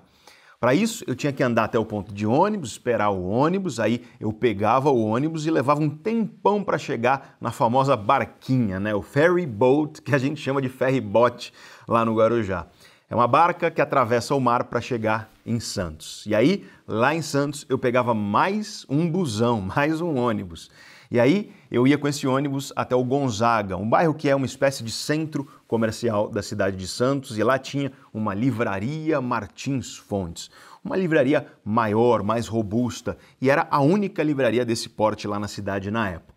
[0.59, 4.03] Para isso, eu tinha que andar até o ponto de ônibus, esperar o ônibus, aí
[4.19, 8.93] eu pegava o ônibus e levava um tempão para chegar na famosa barquinha, né?
[8.95, 11.53] o ferry boat, que a gente chama de ferry boat
[11.87, 12.65] lá no Guarujá.
[13.07, 16.25] É uma barca que atravessa o mar para chegar em Santos.
[16.27, 20.69] E aí, lá em Santos, eu pegava mais um busão, mais um ônibus.
[21.09, 24.45] E aí, eu ia com esse ônibus até o Gonzaga, um bairro que é uma
[24.45, 30.51] espécie de centro comercial da cidade de Santos, e lá tinha uma livraria Martins Fontes.
[30.83, 35.89] Uma livraria maior, mais robusta, e era a única livraria desse porte lá na cidade
[35.89, 36.36] na época.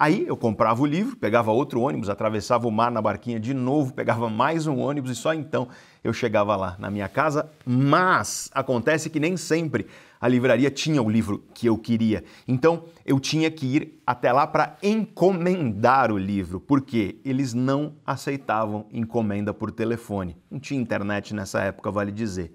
[0.00, 3.92] Aí eu comprava o livro, pegava outro ônibus, atravessava o mar na barquinha de novo,
[3.92, 5.66] pegava mais um ônibus e só então
[6.04, 7.50] eu chegava lá na minha casa.
[7.66, 9.88] Mas acontece que nem sempre
[10.20, 12.22] a livraria tinha o livro que eu queria.
[12.46, 18.86] Então eu tinha que ir até lá para encomendar o livro, porque eles não aceitavam
[18.92, 20.36] encomenda por telefone.
[20.48, 22.52] Não tinha internet nessa época, vale dizer.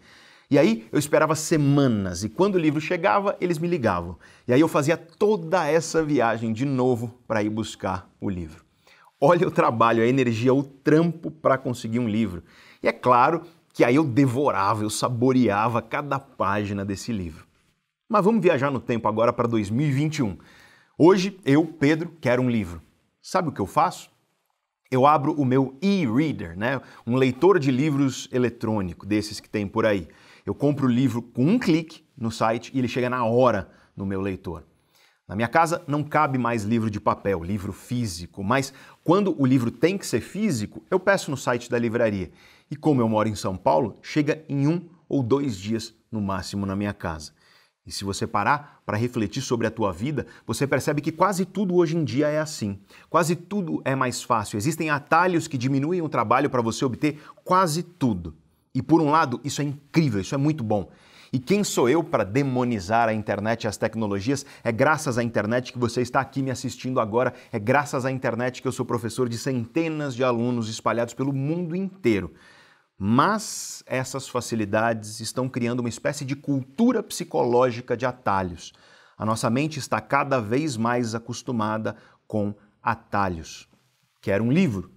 [0.53, 4.19] E aí eu esperava semanas e quando o livro chegava, eles me ligavam.
[4.47, 8.63] E aí eu fazia toda essa viagem de novo para ir buscar o livro.
[9.19, 12.43] Olha o trabalho, a energia, o trampo para conseguir um livro.
[12.83, 13.41] E é claro
[13.73, 17.47] que aí eu devorava, eu saboreava cada página desse livro.
[18.07, 20.37] Mas vamos viajar no tempo agora para 2021.
[20.95, 22.79] Hoje eu, Pedro, quero um livro.
[23.23, 24.07] Sabe o que eu faço?
[24.91, 26.79] Eu abro o meu e-reader, né?
[27.07, 30.07] um leitor de livros eletrônico, desses que tem por aí.
[30.45, 34.05] Eu compro o livro com um clique no site e ele chega na hora no
[34.05, 34.63] meu leitor.
[35.27, 38.73] Na minha casa não cabe mais livro de papel, livro físico, mas
[39.03, 42.29] quando o livro tem que ser físico, eu peço no site da livraria.
[42.69, 46.65] E como eu moro em São Paulo, chega em um ou dois dias no máximo
[46.65, 47.31] na minha casa.
[47.85, 51.75] E se você parar para refletir sobre a tua vida, você percebe que quase tudo
[51.75, 52.79] hoje em dia é assim.
[53.09, 54.57] Quase tudo é mais fácil.
[54.57, 58.35] Existem atalhos que diminuem o trabalho para você obter quase tudo.
[58.74, 60.89] E por um lado, isso é incrível, isso é muito bom.
[61.32, 64.45] E quem sou eu para demonizar a internet e as tecnologias?
[64.63, 68.61] É graças à internet que você está aqui me assistindo agora, é graças à internet
[68.61, 72.34] que eu sou professor de centenas de alunos espalhados pelo mundo inteiro.
[72.97, 78.71] Mas essas facilidades estão criando uma espécie de cultura psicológica de atalhos.
[79.17, 81.95] A nossa mente está cada vez mais acostumada
[82.28, 83.67] com atalhos.
[84.21, 84.91] Quer um livro?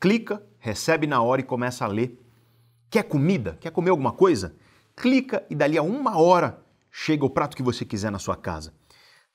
[0.00, 2.23] Clica, recebe na hora e começa a ler
[2.94, 3.58] Quer comida?
[3.60, 4.54] Quer comer alguma coisa?
[4.94, 8.72] Clica e dali a uma hora chega o prato que você quiser na sua casa.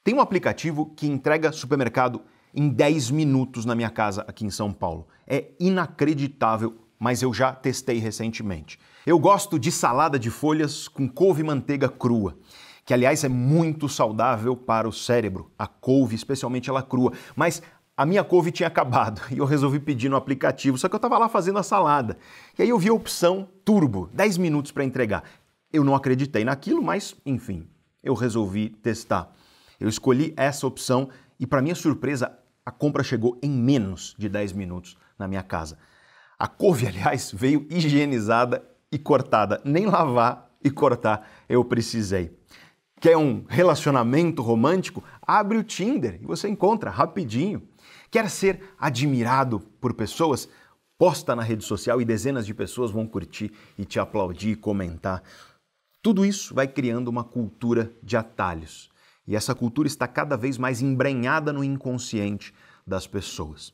[0.01, 2.22] Tem um aplicativo que entrega supermercado
[2.53, 5.10] em 10 minutos na minha casa aqui em São Paulo.
[5.28, 8.80] É inacreditável, mas eu já testei recentemente.
[9.05, 12.38] Eu gosto de salada de folhas com couve e manteiga crua,
[12.86, 17.12] que aliás é muito saudável para o cérebro, a couve, especialmente ela crua.
[17.36, 17.62] Mas
[18.00, 21.18] a minha couve tinha acabado e eu resolvi pedir no aplicativo, só que eu estava
[21.18, 22.18] lá fazendo a salada.
[22.58, 25.22] E aí eu vi a opção turbo, 10 minutos para entregar.
[25.74, 27.68] Eu não acreditei naquilo, mas enfim,
[28.02, 29.30] eu resolvi testar.
[29.78, 32.32] Eu escolhi essa opção e, para minha surpresa,
[32.66, 35.78] a compra chegou em menos de 10 minutos na minha casa.
[36.39, 39.60] A couve, aliás, veio higienizada e cortada.
[39.66, 42.34] Nem lavar e cortar eu precisei.
[43.02, 45.04] Quer um relacionamento romântico?
[45.22, 47.68] Abre o Tinder e você encontra rapidinho.
[48.12, 50.49] Quer ser admirado por pessoas?
[50.97, 55.24] Posta na rede social e dezenas de pessoas vão curtir e te aplaudir e comentar.
[56.01, 58.89] Tudo isso vai criando uma cultura de atalhos.
[59.28, 62.53] E essa cultura está cada vez mais embrenhada no inconsciente
[62.86, 63.74] das pessoas.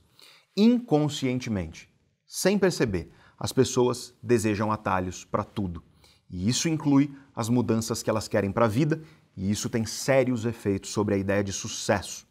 [0.55, 1.89] Inconscientemente,
[2.27, 5.83] Sem perceber, as pessoas desejam atalhos para tudo.
[6.29, 9.01] E isso inclui as mudanças que elas querem para a vida,
[9.37, 12.27] e isso tem sérios efeitos sobre a ideia de sucesso.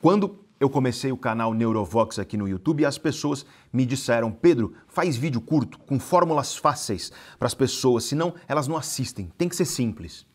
[0.00, 5.16] Quando eu comecei o canal Neurovox aqui no YouTube, as pessoas me disseram: Pedro, faz
[5.16, 9.64] vídeo curto, com fórmulas fáceis para as pessoas, senão elas não assistem, tem que ser
[9.64, 10.26] simples.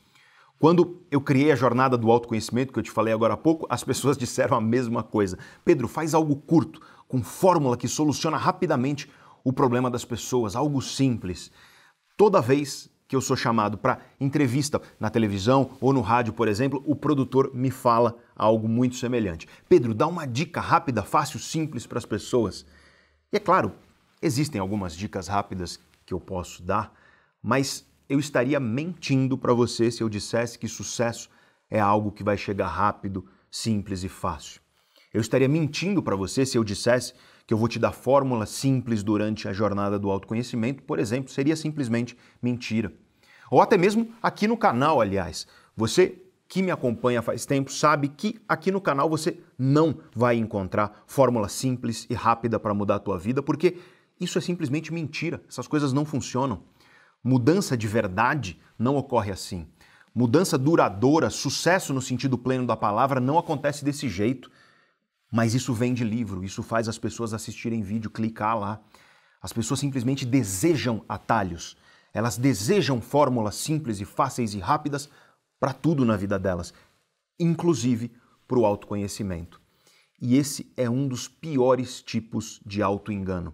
[0.59, 3.83] Quando eu criei a jornada do autoconhecimento, que eu te falei agora há pouco, as
[3.83, 5.39] pessoas disseram a mesma coisa.
[5.63, 9.09] Pedro, faz algo curto, com fórmula que soluciona rapidamente
[9.41, 11.49] o problema das pessoas, algo simples.
[12.17, 16.83] Toda vez que eu sou chamado para entrevista na televisão ou no rádio, por exemplo,
[16.85, 19.47] o produtor me fala algo muito semelhante.
[19.67, 22.67] Pedro, dá uma dica rápida, fácil, simples para as pessoas.
[23.33, 23.73] E é claro,
[24.21, 26.93] existem algumas dicas rápidas que eu posso dar,
[27.41, 31.31] mas eu estaria mentindo para você se eu dissesse que sucesso
[31.67, 34.61] é algo que vai chegar rápido, simples e fácil.
[35.11, 37.15] Eu estaria mentindo para você se eu dissesse
[37.49, 41.55] que eu vou te dar fórmula simples durante a jornada do autoconhecimento, por exemplo, seria
[41.55, 42.93] simplesmente mentira.
[43.49, 45.47] Ou até mesmo aqui no canal, aliás.
[45.75, 51.03] Você que me acompanha faz tempo sabe que aqui no canal você não vai encontrar
[51.07, 53.79] fórmula simples e rápida para mudar a tua vida, porque
[54.21, 55.41] isso é simplesmente mentira.
[55.49, 56.61] Essas coisas não funcionam.
[57.23, 59.65] Mudança de verdade não ocorre assim.
[60.13, 64.51] Mudança duradoura, sucesso no sentido pleno da palavra, não acontece desse jeito.
[65.31, 68.81] Mas isso vem de livro, isso faz as pessoas assistirem vídeo, clicar lá.
[69.41, 71.77] As pessoas simplesmente desejam atalhos.
[72.13, 75.09] Elas desejam fórmulas simples e fáceis e rápidas
[75.59, 76.73] para tudo na vida delas,
[77.39, 78.11] inclusive
[78.47, 79.61] para o autoconhecimento.
[80.19, 83.53] E esse é um dos piores tipos de autoengano.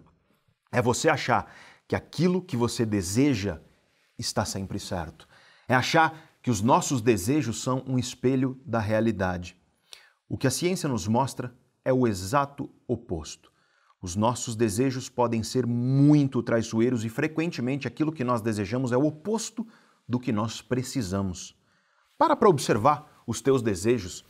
[0.72, 1.52] É você achar
[1.86, 3.60] que aquilo que você deseja
[4.18, 5.28] está sempre certo.
[5.68, 9.56] É achar que os nossos desejos são um espelho da realidade.
[10.28, 11.54] O que a ciência nos mostra
[11.86, 13.52] é o exato oposto.
[14.02, 19.06] Os nossos desejos podem ser muito traiçoeiros e frequentemente aquilo que nós desejamos é o
[19.06, 19.64] oposto
[20.06, 21.56] do que nós precisamos.
[22.18, 24.24] Para para observar os teus desejos.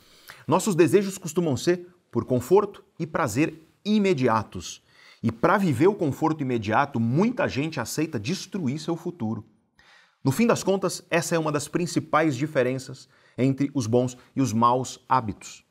[0.47, 4.83] Nossos desejos costumam ser por conforto e prazer imediatos.
[5.21, 9.43] E para viver o conforto imediato, muita gente aceita destruir seu futuro.
[10.23, 14.53] No fim das contas, essa é uma das principais diferenças entre os bons e os
[14.53, 15.66] maus hábitos.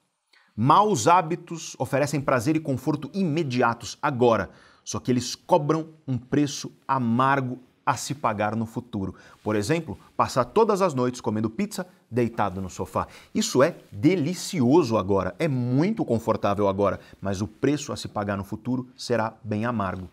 [0.58, 4.48] Maus hábitos oferecem prazer e conforto imediatos agora,
[4.82, 9.14] só que eles cobram um preço amargo a se pagar no futuro.
[9.44, 13.06] Por exemplo, passar todas as noites comendo pizza deitado no sofá.
[13.34, 18.44] Isso é delicioso agora, é muito confortável agora, mas o preço a se pagar no
[18.44, 20.08] futuro será bem amargo.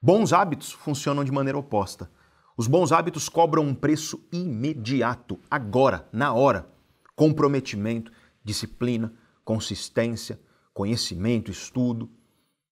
[0.00, 2.08] Bons hábitos funcionam de maneira oposta.
[2.56, 6.68] Os bons hábitos cobram um preço imediato, agora, na hora.
[7.16, 8.12] Comprometimento,
[8.44, 9.12] disciplina,
[9.44, 10.40] consistência,
[10.72, 12.10] conhecimento, estudo.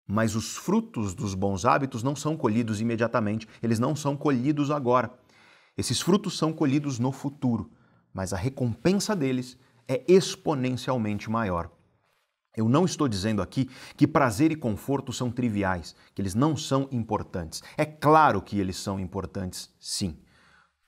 [0.06, 5.12] Mas os frutos dos bons hábitos não são colhidos imediatamente, eles não são colhidos agora.
[5.76, 7.70] Esses frutos são colhidos no futuro,
[8.12, 9.56] mas a recompensa deles
[9.88, 11.70] é exponencialmente maior.
[12.54, 16.86] Eu não estou dizendo aqui que prazer e conforto são triviais, que eles não são
[16.92, 17.62] importantes.
[17.78, 20.18] É claro que eles são importantes, sim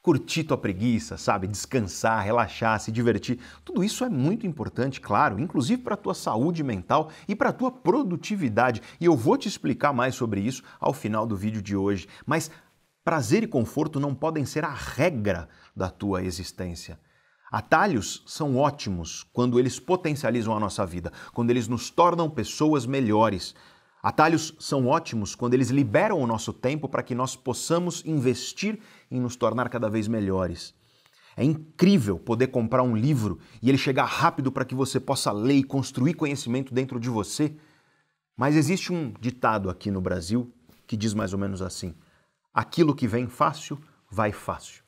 [0.05, 1.46] curtir tua preguiça, sabe?
[1.46, 3.38] Descansar, relaxar, se divertir.
[3.64, 7.52] Tudo isso é muito importante, claro, inclusive para a tua saúde mental e para a
[7.55, 8.82] tua produtividade.
[9.00, 12.07] E eu vou te explicar mais sobre isso ao final do vídeo de hoje.
[12.26, 12.50] Mas
[13.02, 17.00] prazer e conforto não podem ser a regra da tua existência.
[17.50, 23.55] Atalhos são ótimos quando eles potencializam a nossa vida, quando eles nos tornam pessoas melhores.
[24.05, 28.78] Atalhos são ótimos quando eles liberam o nosso tempo para que nós possamos investir
[29.11, 30.74] em nos tornar cada vez melhores.
[31.34, 35.55] É incrível poder comprar um livro e ele chegar rápido para que você possa ler
[35.55, 37.57] e construir conhecimento dentro de você.
[38.36, 40.52] Mas existe um ditado aqui no Brasil
[40.86, 41.94] que diz mais ou menos assim:
[42.52, 43.80] aquilo que vem fácil,
[44.11, 44.84] vai fácil.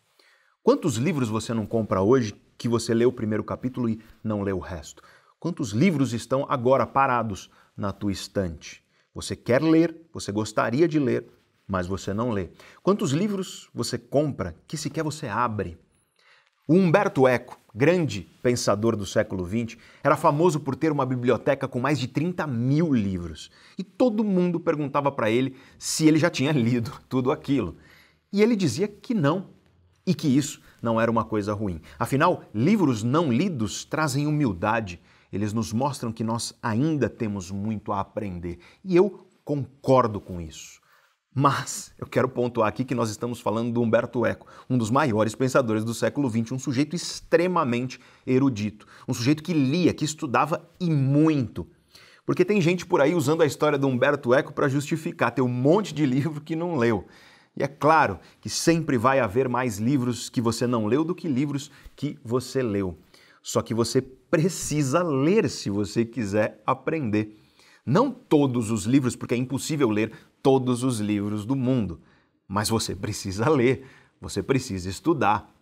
[0.62, 4.52] Quantos livros você não compra hoje que você lê o primeiro capítulo e não lê
[4.52, 5.02] o resto?
[5.40, 8.84] Quantos livros estão agora parados na tua estante?
[9.16, 11.26] Você quer ler, você gostaria de ler,
[11.66, 12.50] mas você não lê.
[12.82, 15.78] Quantos livros você compra que sequer você abre?
[16.68, 21.80] O Humberto Eco, grande pensador do século XX, era famoso por ter uma biblioteca com
[21.80, 23.50] mais de 30 mil livros.
[23.78, 27.78] E todo mundo perguntava para ele se ele já tinha lido tudo aquilo.
[28.30, 29.48] E ele dizia que não,
[30.06, 31.80] e que isso não era uma coisa ruim.
[31.98, 35.00] Afinal, livros não lidos trazem humildade
[35.32, 38.58] eles nos mostram que nós ainda temos muito a aprender.
[38.84, 40.80] E eu concordo com isso.
[41.38, 45.34] Mas eu quero pontuar aqui que nós estamos falando do Humberto Eco, um dos maiores
[45.34, 50.88] pensadores do século XX, um sujeito extremamente erudito, um sujeito que lia, que estudava e
[50.88, 51.66] muito.
[52.24, 55.48] Porque tem gente por aí usando a história do Humberto Eco para justificar ter um
[55.48, 57.06] monte de livro que não leu.
[57.54, 61.28] E é claro que sempre vai haver mais livros que você não leu do que
[61.28, 62.98] livros que você leu.
[63.42, 67.36] Só que você precisa ler se você quiser aprender.
[67.84, 70.12] Não todos os livros, porque é impossível ler
[70.42, 72.00] todos os livros do mundo.
[72.48, 73.86] Mas você precisa ler,
[74.20, 75.54] você precisa estudar.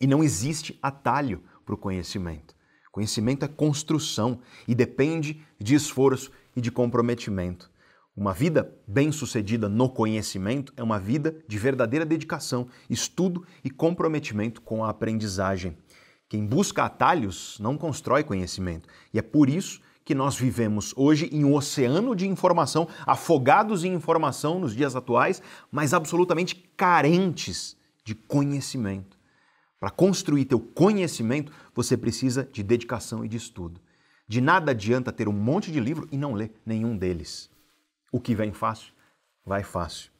[0.00, 2.54] E não existe atalho para o conhecimento.
[2.90, 7.70] Conhecimento é construção e depende de esforço e de comprometimento.
[8.16, 14.84] Uma vida bem-sucedida no conhecimento é uma vida de verdadeira dedicação, estudo e comprometimento com
[14.84, 15.76] a aprendizagem.
[16.30, 18.88] Quem busca atalhos não constrói conhecimento.
[19.12, 23.92] E é por isso que nós vivemos hoje em um oceano de informação, afogados em
[23.92, 29.18] informação nos dias atuais, mas absolutamente carentes de conhecimento.
[29.80, 33.80] Para construir teu conhecimento, você precisa de dedicação e de estudo.
[34.28, 37.50] De nada adianta ter um monte de livro e não ler nenhum deles.
[38.12, 38.92] O que vem fácil,
[39.44, 40.12] vai fácil.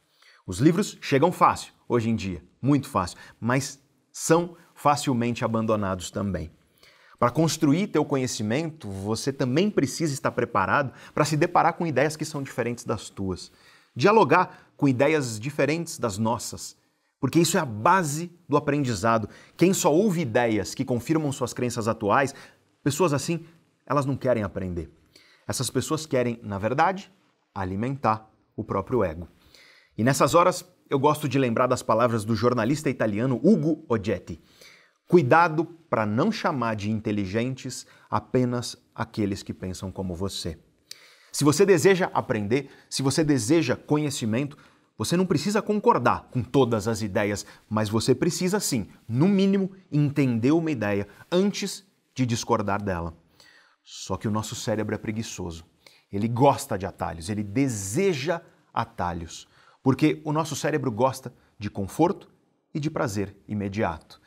[0.44, 3.80] Os livros chegam fácil hoje em dia, muito fácil, mas
[4.10, 6.50] são facilmente abandonados também.
[7.18, 12.24] Para construir teu conhecimento, você também precisa estar preparado para se deparar com ideias que
[12.24, 13.52] são diferentes das tuas.
[13.94, 16.80] Dialogar com ideias diferentes das nossas
[17.20, 19.28] porque isso é a base do aprendizado.
[19.56, 22.34] Quem só ouve ideias que confirmam suas crenças atuais,
[22.82, 23.44] pessoas assim,
[23.86, 24.90] elas não querem aprender.
[25.46, 27.12] Essas pessoas querem, na verdade,
[27.54, 29.28] alimentar o próprio ego.
[29.98, 34.40] E nessas horas, eu gosto de lembrar das palavras do jornalista italiano Ugo Oggetti.
[35.10, 40.56] Cuidado para não chamar de inteligentes apenas aqueles que pensam como você.
[41.32, 44.56] Se você deseja aprender, se você deseja conhecimento,
[44.96, 50.52] você não precisa concordar com todas as ideias, mas você precisa sim, no mínimo, entender
[50.52, 51.84] uma ideia antes
[52.14, 53.12] de discordar dela.
[53.82, 55.64] Só que o nosso cérebro é preguiçoso.
[56.12, 58.42] Ele gosta de atalhos, ele deseja
[58.72, 59.48] atalhos,
[59.82, 62.30] porque o nosso cérebro gosta de conforto
[62.72, 64.20] e de prazer imediato.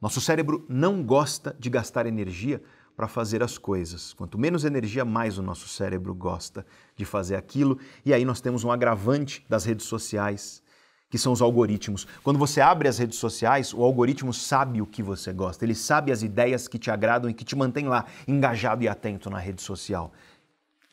[0.00, 2.62] Nosso cérebro não gosta de gastar energia
[2.96, 4.14] para fazer as coisas.
[4.14, 7.78] Quanto menos energia, mais o nosso cérebro gosta de fazer aquilo.
[8.04, 10.62] E aí nós temos um agravante das redes sociais,
[11.10, 12.06] que são os algoritmos.
[12.22, 16.12] Quando você abre as redes sociais, o algoritmo sabe o que você gosta, ele sabe
[16.12, 19.60] as ideias que te agradam e que te mantém lá engajado e atento na rede
[19.60, 20.12] social.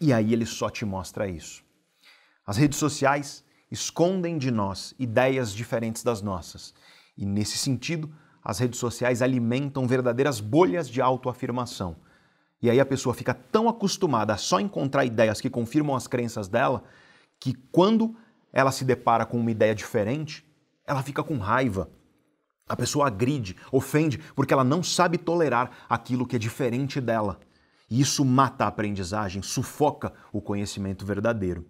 [0.02, 1.64] E aí ele só te mostra isso.
[2.46, 6.74] As redes sociais escondem de nós ideias diferentes das nossas.
[7.18, 8.10] E nesse sentido,
[8.48, 11.98] as redes sociais alimentam verdadeiras bolhas de autoafirmação.
[12.62, 16.48] E aí a pessoa fica tão acostumada a só encontrar ideias que confirmam as crenças
[16.48, 16.86] dela,
[17.42, 18.16] que quando
[18.54, 20.50] ela se depara com uma ideia diferente,
[20.86, 21.92] ela fica com raiva.
[22.70, 27.42] A pessoa agride, ofende, porque ela não sabe tolerar aquilo que é diferente dela.
[27.90, 31.66] E isso mata a aprendizagem, sufoca o conhecimento verdadeiro.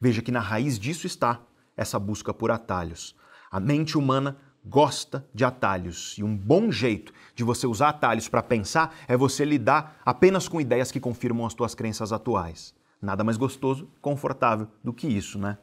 [0.00, 1.40] Veja que na raiz disso está
[1.76, 3.16] essa busca por atalhos.
[3.50, 4.36] A mente humana
[4.66, 6.16] gosta de atalhos.
[6.18, 10.60] E um bom jeito de você usar atalhos para pensar é você lidar apenas com
[10.60, 12.74] ideias que confirmam as tuas crenças atuais.
[13.00, 15.58] Nada mais gostoso, confortável do que isso, né?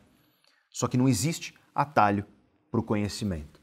[0.70, 2.26] Só que não existe atalho
[2.72, 3.62] para o conhecimento.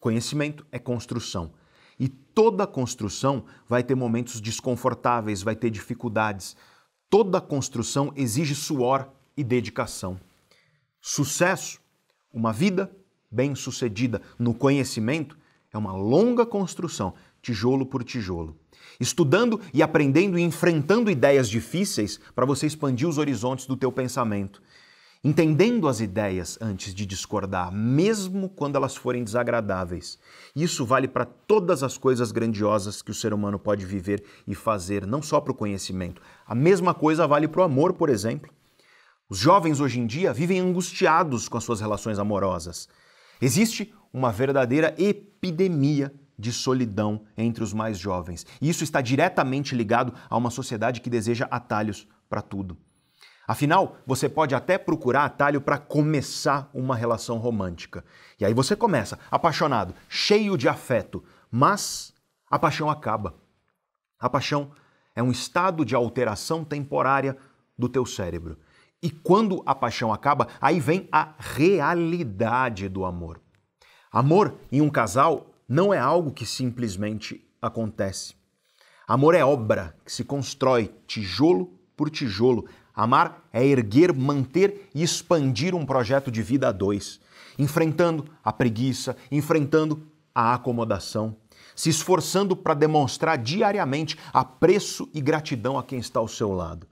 [0.00, 1.52] Conhecimento é construção.
[1.98, 6.56] E toda construção vai ter momentos desconfortáveis, vai ter dificuldades.
[7.08, 10.20] Toda construção exige suor e dedicação.
[11.00, 11.80] Sucesso,
[12.32, 12.90] uma vida
[13.34, 15.36] bem-sucedida no conhecimento
[15.72, 18.56] é uma longa construção, tijolo por tijolo.
[19.00, 24.62] Estudando e aprendendo e enfrentando ideias difíceis para você expandir os horizontes do teu pensamento.
[25.26, 30.18] Entendendo as ideias antes de discordar, mesmo quando elas forem desagradáveis.
[30.54, 35.06] Isso vale para todas as coisas grandiosas que o ser humano pode viver e fazer,
[35.06, 36.20] não só para o conhecimento.
[36.46, 38.52] A mesma coisa vale para o amor, por exemplo.
[39.26, 42.86] Os jovens hoje em dia vivem angustiados com as suas relações amorosas.
[43.40, 48.46] Existe uma verdadeira epidemia de solidão entre os mais jovens.
[48.60, 52.76] E isso está diretamente ligado a uma sociedade que deseja atalhos para tudo.
[53.46, 58.04] Afinal, você pode até procurar atalho para começar uma relação romântica.
[58.40, 62.14] E aí você começa apaixonado, cheio de afeto, mas
[62.50, 63.34] a paixão acaba.
[64.18, 64.72] A paixão
[65.14, 67.36] é um estado de alteração temporária
[67.78, 68.58] do teu cérebro.
[69.04, 73.38] E quando a paixão acaba, aí vem a realidade do amor.
[74.10, 78.34] Amor em um casal não é algo que simplesmente acontece.
[79.06, 82.66] Amor é obra que se constrói tijolo por tijolo.
[82.94, 87.20] Amar é erguer, manter e expandir um projeto de vida a dois,
[87.58, 90.02] enfrentando a preguiça, enfrentando
[90.34, 91.36] a acomodação,
[91.76, 96.86] se esforçando para demonstrar diariamente apreço e gratidão a quem está ao seu lado.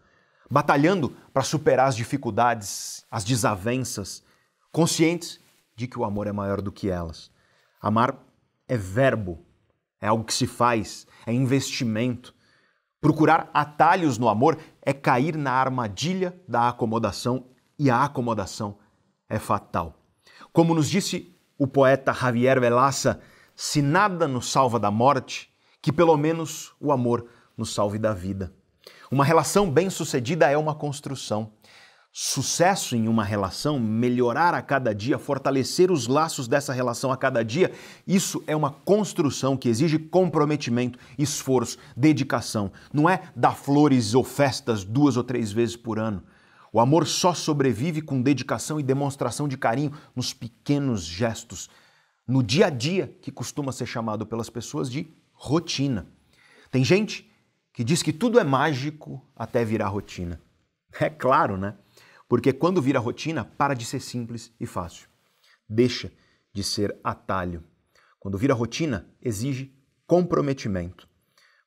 [0.52, 4.22] Batalhando para superar as dificuldades, as desavenças,
[4.70, 5.40] conscientes
[5.74, 7.30] de que o amor é maior do que elas.
[7.80, 8.18] Amar
[8.68, 9.46] é verbo,
[9.98, 12.34] é algo que se faz, é investimento.
[13.00, 17.46] Procurar atalhos no amor é cair na armadilha da acomodação
[17.78, 18.78] e a acomodação
[19.30, 19.94] é fatal.
[20.52, 23.22] Como nos disse o poeta Javier Velaça,
[23.56, 25.50] se nada nos salva da morte,
[25.80, 27.26] que pelo menos o amor
[27.56, 28.52] nos salve da vida.
[29.12, 31.52] Uma relação bem-sucedida é uma construção.
[32.10, 37.44] Sucesso em uma relação, melhorar a cada dia, fortalecer os laços dessa relação a cada
[37.44, 37.72] dia,
[38.06, 42.72] isso é uma construção que exige comprometimento, esforço, dedicação.
[42.90, 46.22] Não é dar flores ou festas duas ou três vezes por ano.
[46.72, 51.68] O amor só sobrevive com dedicação e demonstração de carinho nos pequenos gestos,
[52.26, 56.06] no dia a dia, que costuma ser chamado pelas pessoas de rotina.
[56.70, 57.30] Tem gente
[57.72, 60.40] que diz que tudo é mágico até virar rotina.
[61.00, 61.74] É claro, né?
[62.28, 65.08] Porque quando vira rotina, para de ser simples e fácil.
[65.68, 66.12] Deixa
[66.52, 67.64] de ser atalho.
[68.20, 69.74] Quando vira rotina, exige
[70.06, 71.08] comprometimento.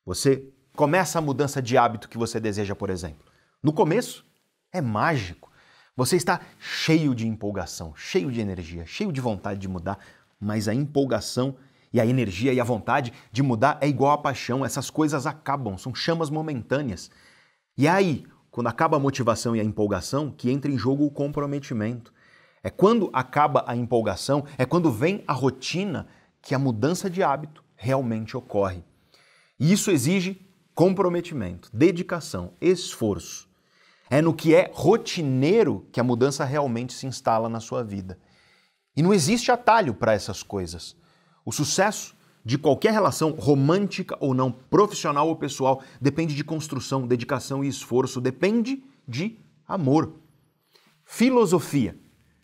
[0.06, 3.26] Você começa a mudança de hábito que você deseja, por exemplo.
[3.64, 4.26] No começo,
[4.72, 5.52] é mágico.
[5.96, 9.98] Você está cheio de empolgação, cheio de energia, cheio de vontade de mudar,
[10.40, 11.58] mas a empolgação
[11.96, 15.78] e a energia e a vontade de mudar é igual à paixão, essas coisas acabam,
[15.78, 17.10] são chamas momentâneas.
[17.78, 21.10] E é aí, quando acaba a motivação e a empolgação, que entra em jogo o
[21.10, 22.14] comprometimento.
[22.62, 26.06] É quando acaba a empolgação, é quando vem a rotina
[26.42, 28.84] que a mudança de hábito realmente ocorre.
[29.58, 33.48] E isso exige comprometimento, dedicação, esforço.
[34.10, 38.20] É no que é rotineiro que a mudança realmente se instala na sua vida.
[38.98, 40.94] E não existe atalho para essas coisas.
[41.46, 47.64] O sucesso de qualquer relação romântica ou não, profissional ou pessoal, depende de construção, dedicação
[47.64, 49.38] e esforço, depende de
[49.68, 50.14] amor.
[51.06, 51.98] Filosofia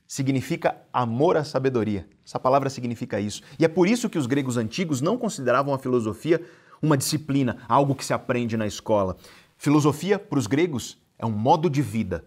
[0.07, 2.07] significa amor à sabedoria.
[2.25, 3.41] Essa palavra significa isso.
[3.57, 6.41] E é por isso que os gregos antigos não consideravam a filosofia
[6.81, 9.17] uma disciplina, algo que se aprende na escola.
[9.57, 12.25] Filosofia, para os gregos, é um modo de vida,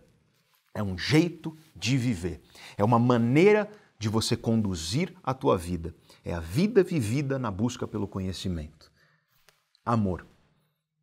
[0.72, 2.40] é um jeito de viver,
[2.76, 3.68] é uma maneira
[3.98, 5.94] de você conduzir a tua vida.
[6.24, 8.90] É a vida vivida na busca pelo conhecimento.
[9.84, 10.26] Amor.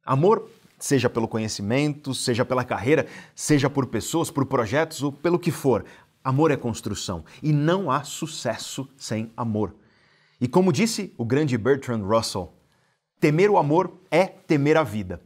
[0.04, 5.52] Amor, seja pelo conhecimento, seja pela carreira, seja por pessoas, por projetos ou pelo que
[5.52, 5.86] for.
[6.24, 9.76] Amor é construção e não há sucesso sem amor.
[10.40, 12.52] E como disse o grande Bertrand Russell,
[13.20, 15.22] temer o amor é temer a vida.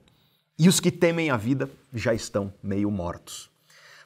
[0.57, 3.49] E os que temem a vida já estão meio mortos.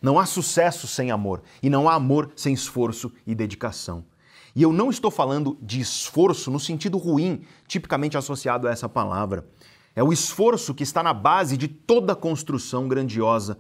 [0.01, 4.05] Não há sucesso sem amor e não há amor sem esforço e dedicação.
[4.55, 9.47] E eu não estou falando de esforço no sentido ruim, tipicamente associado a essa palavra.
[9.95, 13.57] É o esforço que está na base de toda construção grandiosa.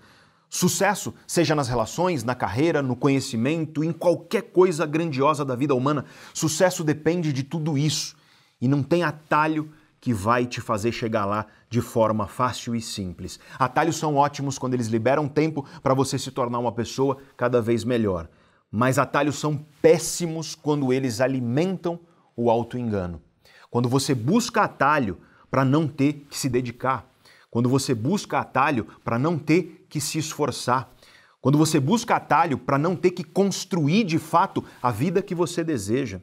[0.49, 6.05] Sucesso, seja nas relações, na carreira, no conhecimento, em qualquer coisa grandiosa da vida humana,
[6.33, 8.15] sucesso depende de tudo isso.
[8.59, 9.71] E não tem atalho
[10.01, 13.39] que vai te fazer chegar lá de forma fácil e simples.
[13.57, 17.83] Atalhos são ótimos quando eles liberam tempo para você se tornar uma pessoa cada vez
[17.83, 18.27] melhor
[18.71, 21.99] mas atalhos são péssimos quando eles alimentam
[22.35, 23.21] o auto-engano.
[23.69, 25.17] Quando você busca atalho
[25.49, 27.09] para não ter que se dedicar,
[27.49, 30.93] quando você busca atalho para não ter que se esforçar,
[31.41, 35.63] quando você busca atalho para não ter que construir de fato a vida que você
[35.63, 36.21] deseja,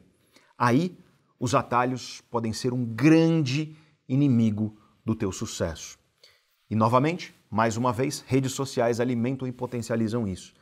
[0.57, 0.97] aí
[1.39, 3.75] os atalhos podem ser um grande
[4.07, 4.77] inimigo
[5.07, 5.97] do teu sucesso.
[6.69, 10.53] E novamente, mais uma vez, redes sociais alimentam e potencializam isso.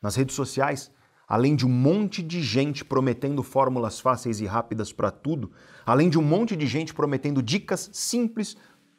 [0.00, 0.90] Nas redes sociais,
[1.28, 5.52] além de um monte de gente prometendo fórmulas fáceis e rápidas para tudo,
[5.84, 8.56] além de um monte de gente prometendo dicas simples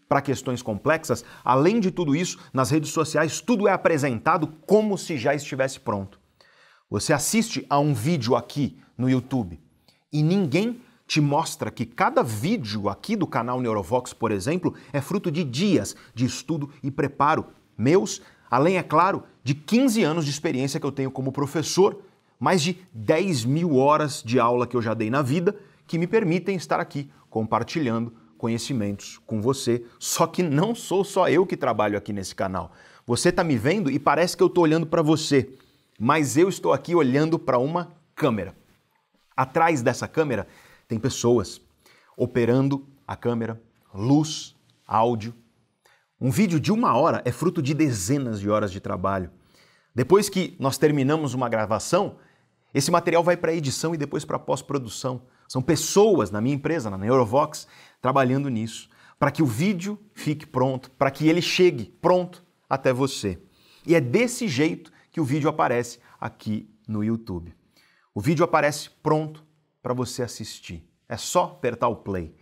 [0.08, 5.18] para questões complexas, além de tudo isso, nas redes sociais tudo é apresentado como se
[5.18, 6.20] já estivesse pronto.
[6.92, 9.60] Você assiste a um vídeo aqui no YouTube
[10.14, 10.80] e ninguém
[11.12, 15.94] te mostra que cada vídeo aqui do canal Neurovox, por exemplo, é fruto de dias
[16.16, 17.48] de estudo e preparo
[17.78, 22.02] meus, além, é claro, de 15 anos de experiência que eu tenho como professor
[22.40, 25.54] mais de 10 mil horas de aula que eu já dei na vida
[25.86, 29.84] que me permitem estar aqui compartilhando conhecimentos com você.
[30.00, 32.72] Só que não sou só eu que trabalho aqui nesse canal.
[33.06, 35.50] Você está me vendo e parece que eu estou olhando para você,
[36.00, 38.56] mas eu estou aqui olhando para uma câmera.
[39.36, 40.48] Atrás dessa câmera
[40.92, 41.62] tem pessoas
[42.18, 43.64] operando a câmera,
[43.94, 45.34] luz, áudio.
[46.20, 49.32] Um vídeo de uma hora é fruto de dezenas de horas de trabalho.
[49.96, 52.18] Depois que nós terminamos uma gravação,
[52.74, 55.22] esse material vai para edição e depois para pós-produção.
[55.48, 57.68] São pessoas na minha empresa, na Neurovox,
[58.02, 63.42] trabalhando nisso, para que o vídeo fique pronto, para que ele chegue pronto até você.
[63.88, 67.56] E é desse jeito que o vídeo aparece aqui no YouTube.
[68.14, 69.50] O vídeo aparece pronto
[69.82, 70.88] para você assistir.
[71.08, 72.34] É só apertar o play.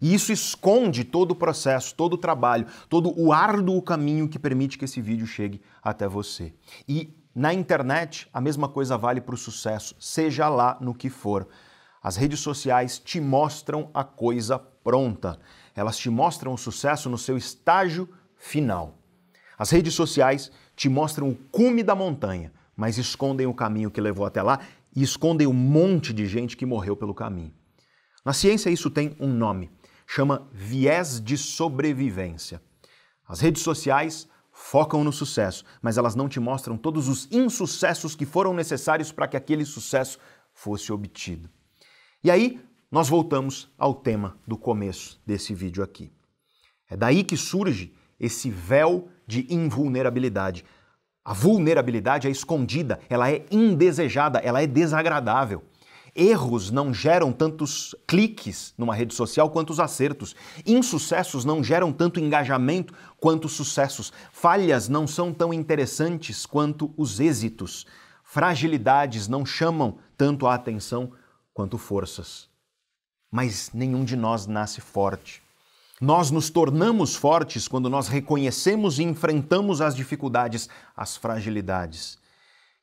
[0.00, 4.78] E isso esconde todo o processo, todo o trabalho, todo o árduo caminho que permite
[4.78, 6.54] que esse vídeo chegue até você.
[6.88, 11.48] E na internet, a mesma coisa vale para o sucesso, seja lá no que for.
[12.02, 15.38] As redes sociais te mostram a coisa pronta.
[15.74, 18.98] Elas te mostram o sucesso no seu estágio final.
[19.58, 24.24] As redes sociais te mostram o cume da montanha, mas escondem o caminho que levou
[24.24, 24.60] até lá
[24.94, 27.52] e escondem um monte de gente que morreu pelo caminho.
[28.24, 29.70] Na ciência, isso tem um nome
[30.08, 32.62] chama viés de sobrevivência.
[33.28, 38.24] As redes sociais focam no sucesso, mas elas não te mostram todos os insucessos que
[38.24, 40.18] foram necessários para que aquele sucesso
[40.54, 41.48] fosse obtido.
[42.24, 42.58] E aí,
[42.90, 46.10] nós voltamos ao tema do começo desse vídeo aqui.
[46.88, 50.64] É daí que surge esse véu de invulnerabilidade.
[51.28, 55.62] A vulnerabilidade é escondida, ela é indesejada, ela é desagradável.
[56.16, 60.34] Erros não geram tantos cliques numa rede social quanto os acertos.
[60.64, 64.10] Insucessos não geram tanto engajamento quanto sucessos.
[64.32, 67.84] Falhas não são tão interessantes quanto os êxitos.
[68.24, 71.12] Fragilidades não chamam tanto a atenção
[71.52, 72.48] quanto forças.
[73.30, 75.42] Mas nenhum de nós nasce forte.
[76.00, 82.18] Nós nos tornamos fortes quando nós reconhecemos e enfrentamos as dificuldades, as fragilidades.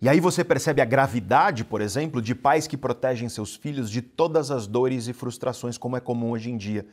[0.02, 4.02] E aí você percebe a gravidade, por exemplo, de pais que protegem seus filhos de
[4.02, 6.86] todas as dores e frustrações, como é comum hoje em dia.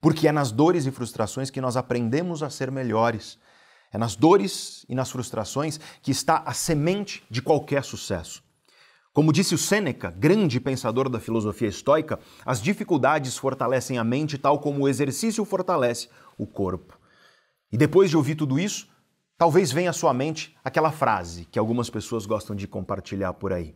[0.00, 3.38] Porque é nas dores e frustrações que nós aprendemos a ser melhores.
[3.92, 8.42] É nas dores e nas frustrações que está a semente de qualquer sucesso.
[9.12, 14.58] Como disse o Sêneca, grande pensador da filosofia estoica, as dificuldades fortalecem a mente tal
[14.60, 16.98] como o exercício fortalece o corpo.
[17.72, 18.86] E depois de ouvir tudo isso,
[19.38, 23.72] Talvez venha à sua mente aquela frase que algumas pessoas gostam de compartilhar por aí.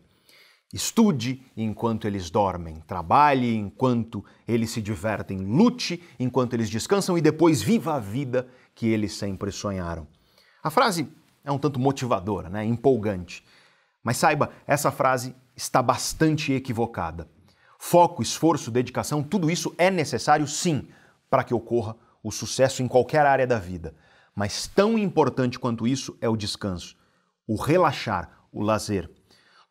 [0.75, 7.63] Estude enquanto eles dormem, trabalhe enquanto eles se divertem, lute enquanto eles descansam e depois
[7.63, 10.09] viva a vida que eles sempre sonharam.
[10.65, 11.07] A frase
[11.45, 12.65] é um tanto motivadora, né?
[12.65, 13.45] empolgante.
[14.03, 17.29] Mas saiba, essa frase está bastante equivocada.
[17.79, 20.89] Foco, esforço, dedicação, tudo isso é necessário sim
[21.29, 23.95] para que ocorra o sucesso em qualquer área da vida.
[24.35, 26.97] Mas tão importante quanto isso é o descanso,
[27.47, 29.11] o relaxar, o lazer.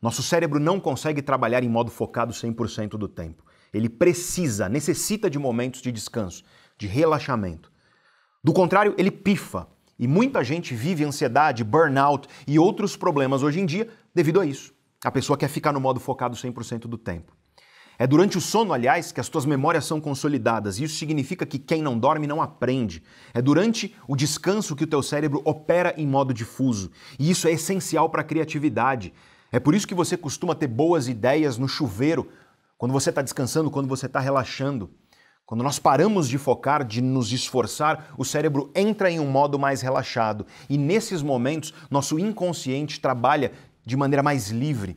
[0.00, 3.44] Nosso cérebro não consegue trabalhar em modo focado 100% do tempo.
[3.72, 6.44] Ele precisa, necessita de momentos de descanso,
[6.76, 7.72] de relaxamento.
[8.44, 9.68] Do contrário, ele pifa.
[9.98, 14.72] E muita gente vive ansiedade, burnout e outros problemas hoje em dia devido a isso.
[15.04, 17.32] A pessoa quer ficar no modo focado 100% do tempo.
[17.98, 20.80] É durante o sono, aliás, que as tuas memórias são consolidadas.
[20.80, 23.02] Isso significa que quem não dorme não aprende.
[23.34, 26.90] É durante o descanso que o teu cérebro opera em modo difuso.
[27.18, 29.12] E isso é essencial para a criatividade.
[29.50, 32.28] É por isso que você costuma ter boas ideias no chuveiro,
[32.78, 34.90] quando você está descansando, quando você está relaxando.
[35.44, 39.82] Quando nós paramos de focar, de nos esforçar, o cérebro entra em um modo mais
[39.82, 40.46] relaxado.
[40.68, 43.52] E nesses momentos, nosso inconsciente trabalha
[43.84, 44.96] de maneira mais livre.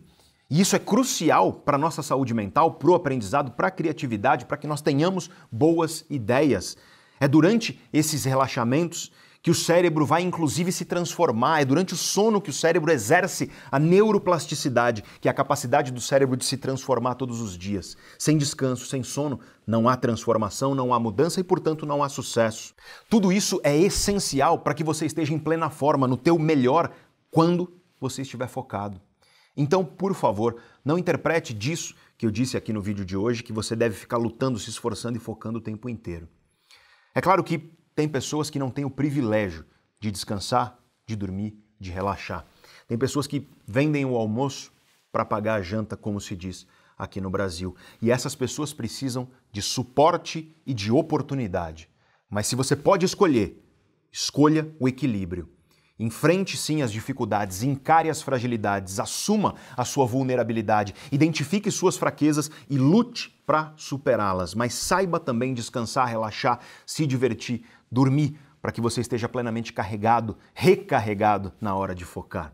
[0.49, 4.45] E isso é crucial para a nossa saúde mental, para o aprendizado, para a criatividade,
[4.45, 6.77] para que nós tenhamos boas ideias.
[7.19, 9.11] É durante esses relaxamentos
[9.45, 13.51] que o cérebro vai inclusive se transformar, é durante o sono que o cérebro exerce
[13.71, 17.95] a neuroplasticidade, que é a capacidade do cérebro de se transformar todos os dias.
[18.17, 22.73] Sem descanso, sem sono, não há transformação, não há mudança e, portanto, não há sucesso.
[23.07, 26.91] Tudo isso é essencial para que você esteja em plena forma, no teu melhor,
[27.29, 27.71] quando
[28.09, 29.01] você estiver focado.
[29.57, 33.53] Então, por favor, não interprete disso que eu disse aqui no vídeo de hoje que
[33.53, 36.27] você deve ficar lutando, se esforçando e focando o tempo inteiro.
[37.13, 39.65] É claro que tem pessoas que não têm o privilégio
[39.99, 40.77] de descansar,
[41.07, 42.45] de dormir, de relaxar.
[42.87, 44.71] Tem pessoas que vendem o almoço
[45.11, 47.75] para pagar a janta, como se diz aqui no Brasil.
[48.01, 51.89] E essas pessoas precisam de suporte e de oportunidade.
[52.29, 53.63] Mas se você pode escolher,
[54.11, 55.49] escolha o equilíbrio.
[55.97, 62.77] Enfrente sim as dificuldades, encare as fragilidades, assuma a sua vulnerabilidade, identifique suas fraquezas e
[62.77, 64.53] lute para superá-las.
[64.53, 71.53] Mas saiba também descansar, relaxar, se divertir, dormir, para que você esteja plenamente carregado, recarregado
[71.61, 72.51] na hora de focar.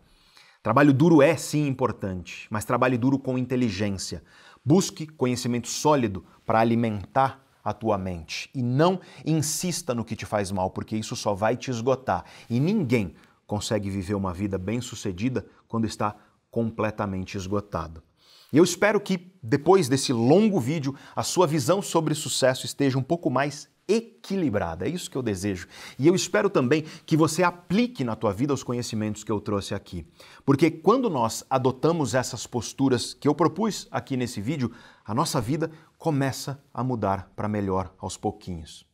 [0.62, 4.22] Trabalho duro é sim importante, mas trabalhe duro com inteligência.
[4.64, 10.52] Busque conhecimento sólido para alimentar a tua mente e não insista no que te faz
[10.52, 12.26] mal, porque isso só vai te esgotar.
[12.48, 13.16] E ninguém
[13.52, 16.16] consegue viver uma vida bem-sucedida quando está
[16.50, 18.02] completamente esgotado.
[18.50, 23.04] E eu espero que depois desse longo vídeo a sua visão sobre sucesso esteja um
[23.04, 24.86] pouco mais equilibrada.
[24.86, 25.68] É isso que eu desejo.
[26.00, 29.76] E eu espero também que você aplique na tua vida os conhecimentos que eu trouxe
[29.76, 30.08] aqui.
[30.46, 34.72] Porque quando nós adotamos essas posturas que eu propus aqui nesse vídeo,
[35.04, 38.90] a nossa vida começa a mudar para melhor aos pouquinhos.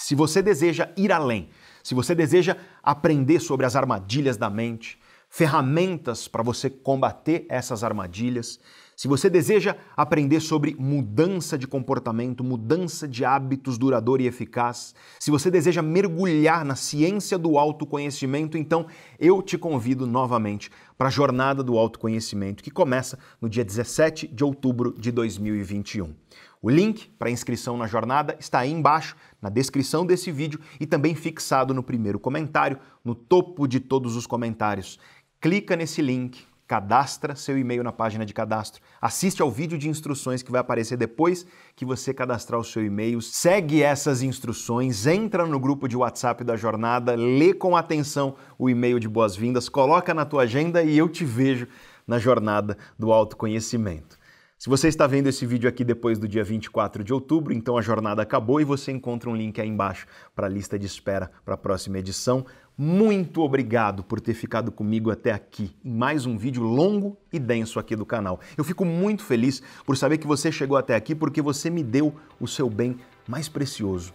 [0.00, 1.50] Se você deseja ir além,
[1.82, 4.96] se você deseja aprender sobre as armadilhas da mente,
[5.28, 8.60] ferramentas para você combater essas armadilhas,
[8.94, 15.32] se você deseja aprender sobre mudança de comportamento, mudança de hábitos duradouro e eficaz, se
[15.32, 18.86] você deseja mergulhar na ciência do autoconhecimento, então
[19.18, 24.44] eu te convido novamente para a Jornada do Autoconhecimento, que começa no dia 17 de
[24.44, 26.14] outubro de 2021.
[26.60, 31.14] O link para inscrição na jornada está aí embaixo, na descrição desse vídeo e também
[31.14, 34.98] fixado no primeiro comentário, no topo de todos os comentários.
[35.40, 40.42] Clica nesse link, cadastra seu e-mail na página de cadastro, assiste ao vídeo de instruções
[40.42, 45.58] que vai aparecer depois que você cadastrar o seu e-mail, segue essas instruções, entra no
[45.58, 50.42] grupo de WhatsApp da jornada, lê com atenção o e-mail de boas-vindas, coloca na tua
[50.42, 51.66] agenda e eu te vejo
[52.06, 54.17] na jornada do autoconhecimento.
[54.58, 57.80] Se você está vendo esse vídeo aqui depois do dia 24 de outubro, então a
[57.80, 60.04] jornada acabou e você encontra um link aí embaixo
[60.34, 62.44] para a lista de espera para a próxima edição.
[62.76, 67.78] Muito obrigado por ter ficado comigo até aqui em mais um vídeo longo e denso
[67.78, 68.40] aqui do canal.
[68.56, 72.12] Eu fico muito feliz por saber que você chegou até aqui porque você me deu
[72.40, 72.96] o seu bem
[73.28, 74.12] mais precioso,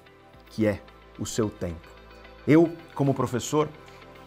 [0.48, 0.82] que é
[1.18, 1.88] o seu tempo.
[2.46, 3.70] Eu, como professor,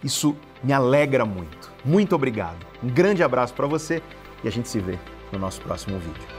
[0.03, 1.71] isso me alegra muito.
[1.85, 2.67] Muito obrigado.
[2.83, 4.03] Um grande abraço para você
[4.43, 4.99] e a gente se vê
[5.33, 6.36] no nosso próximo vídeo.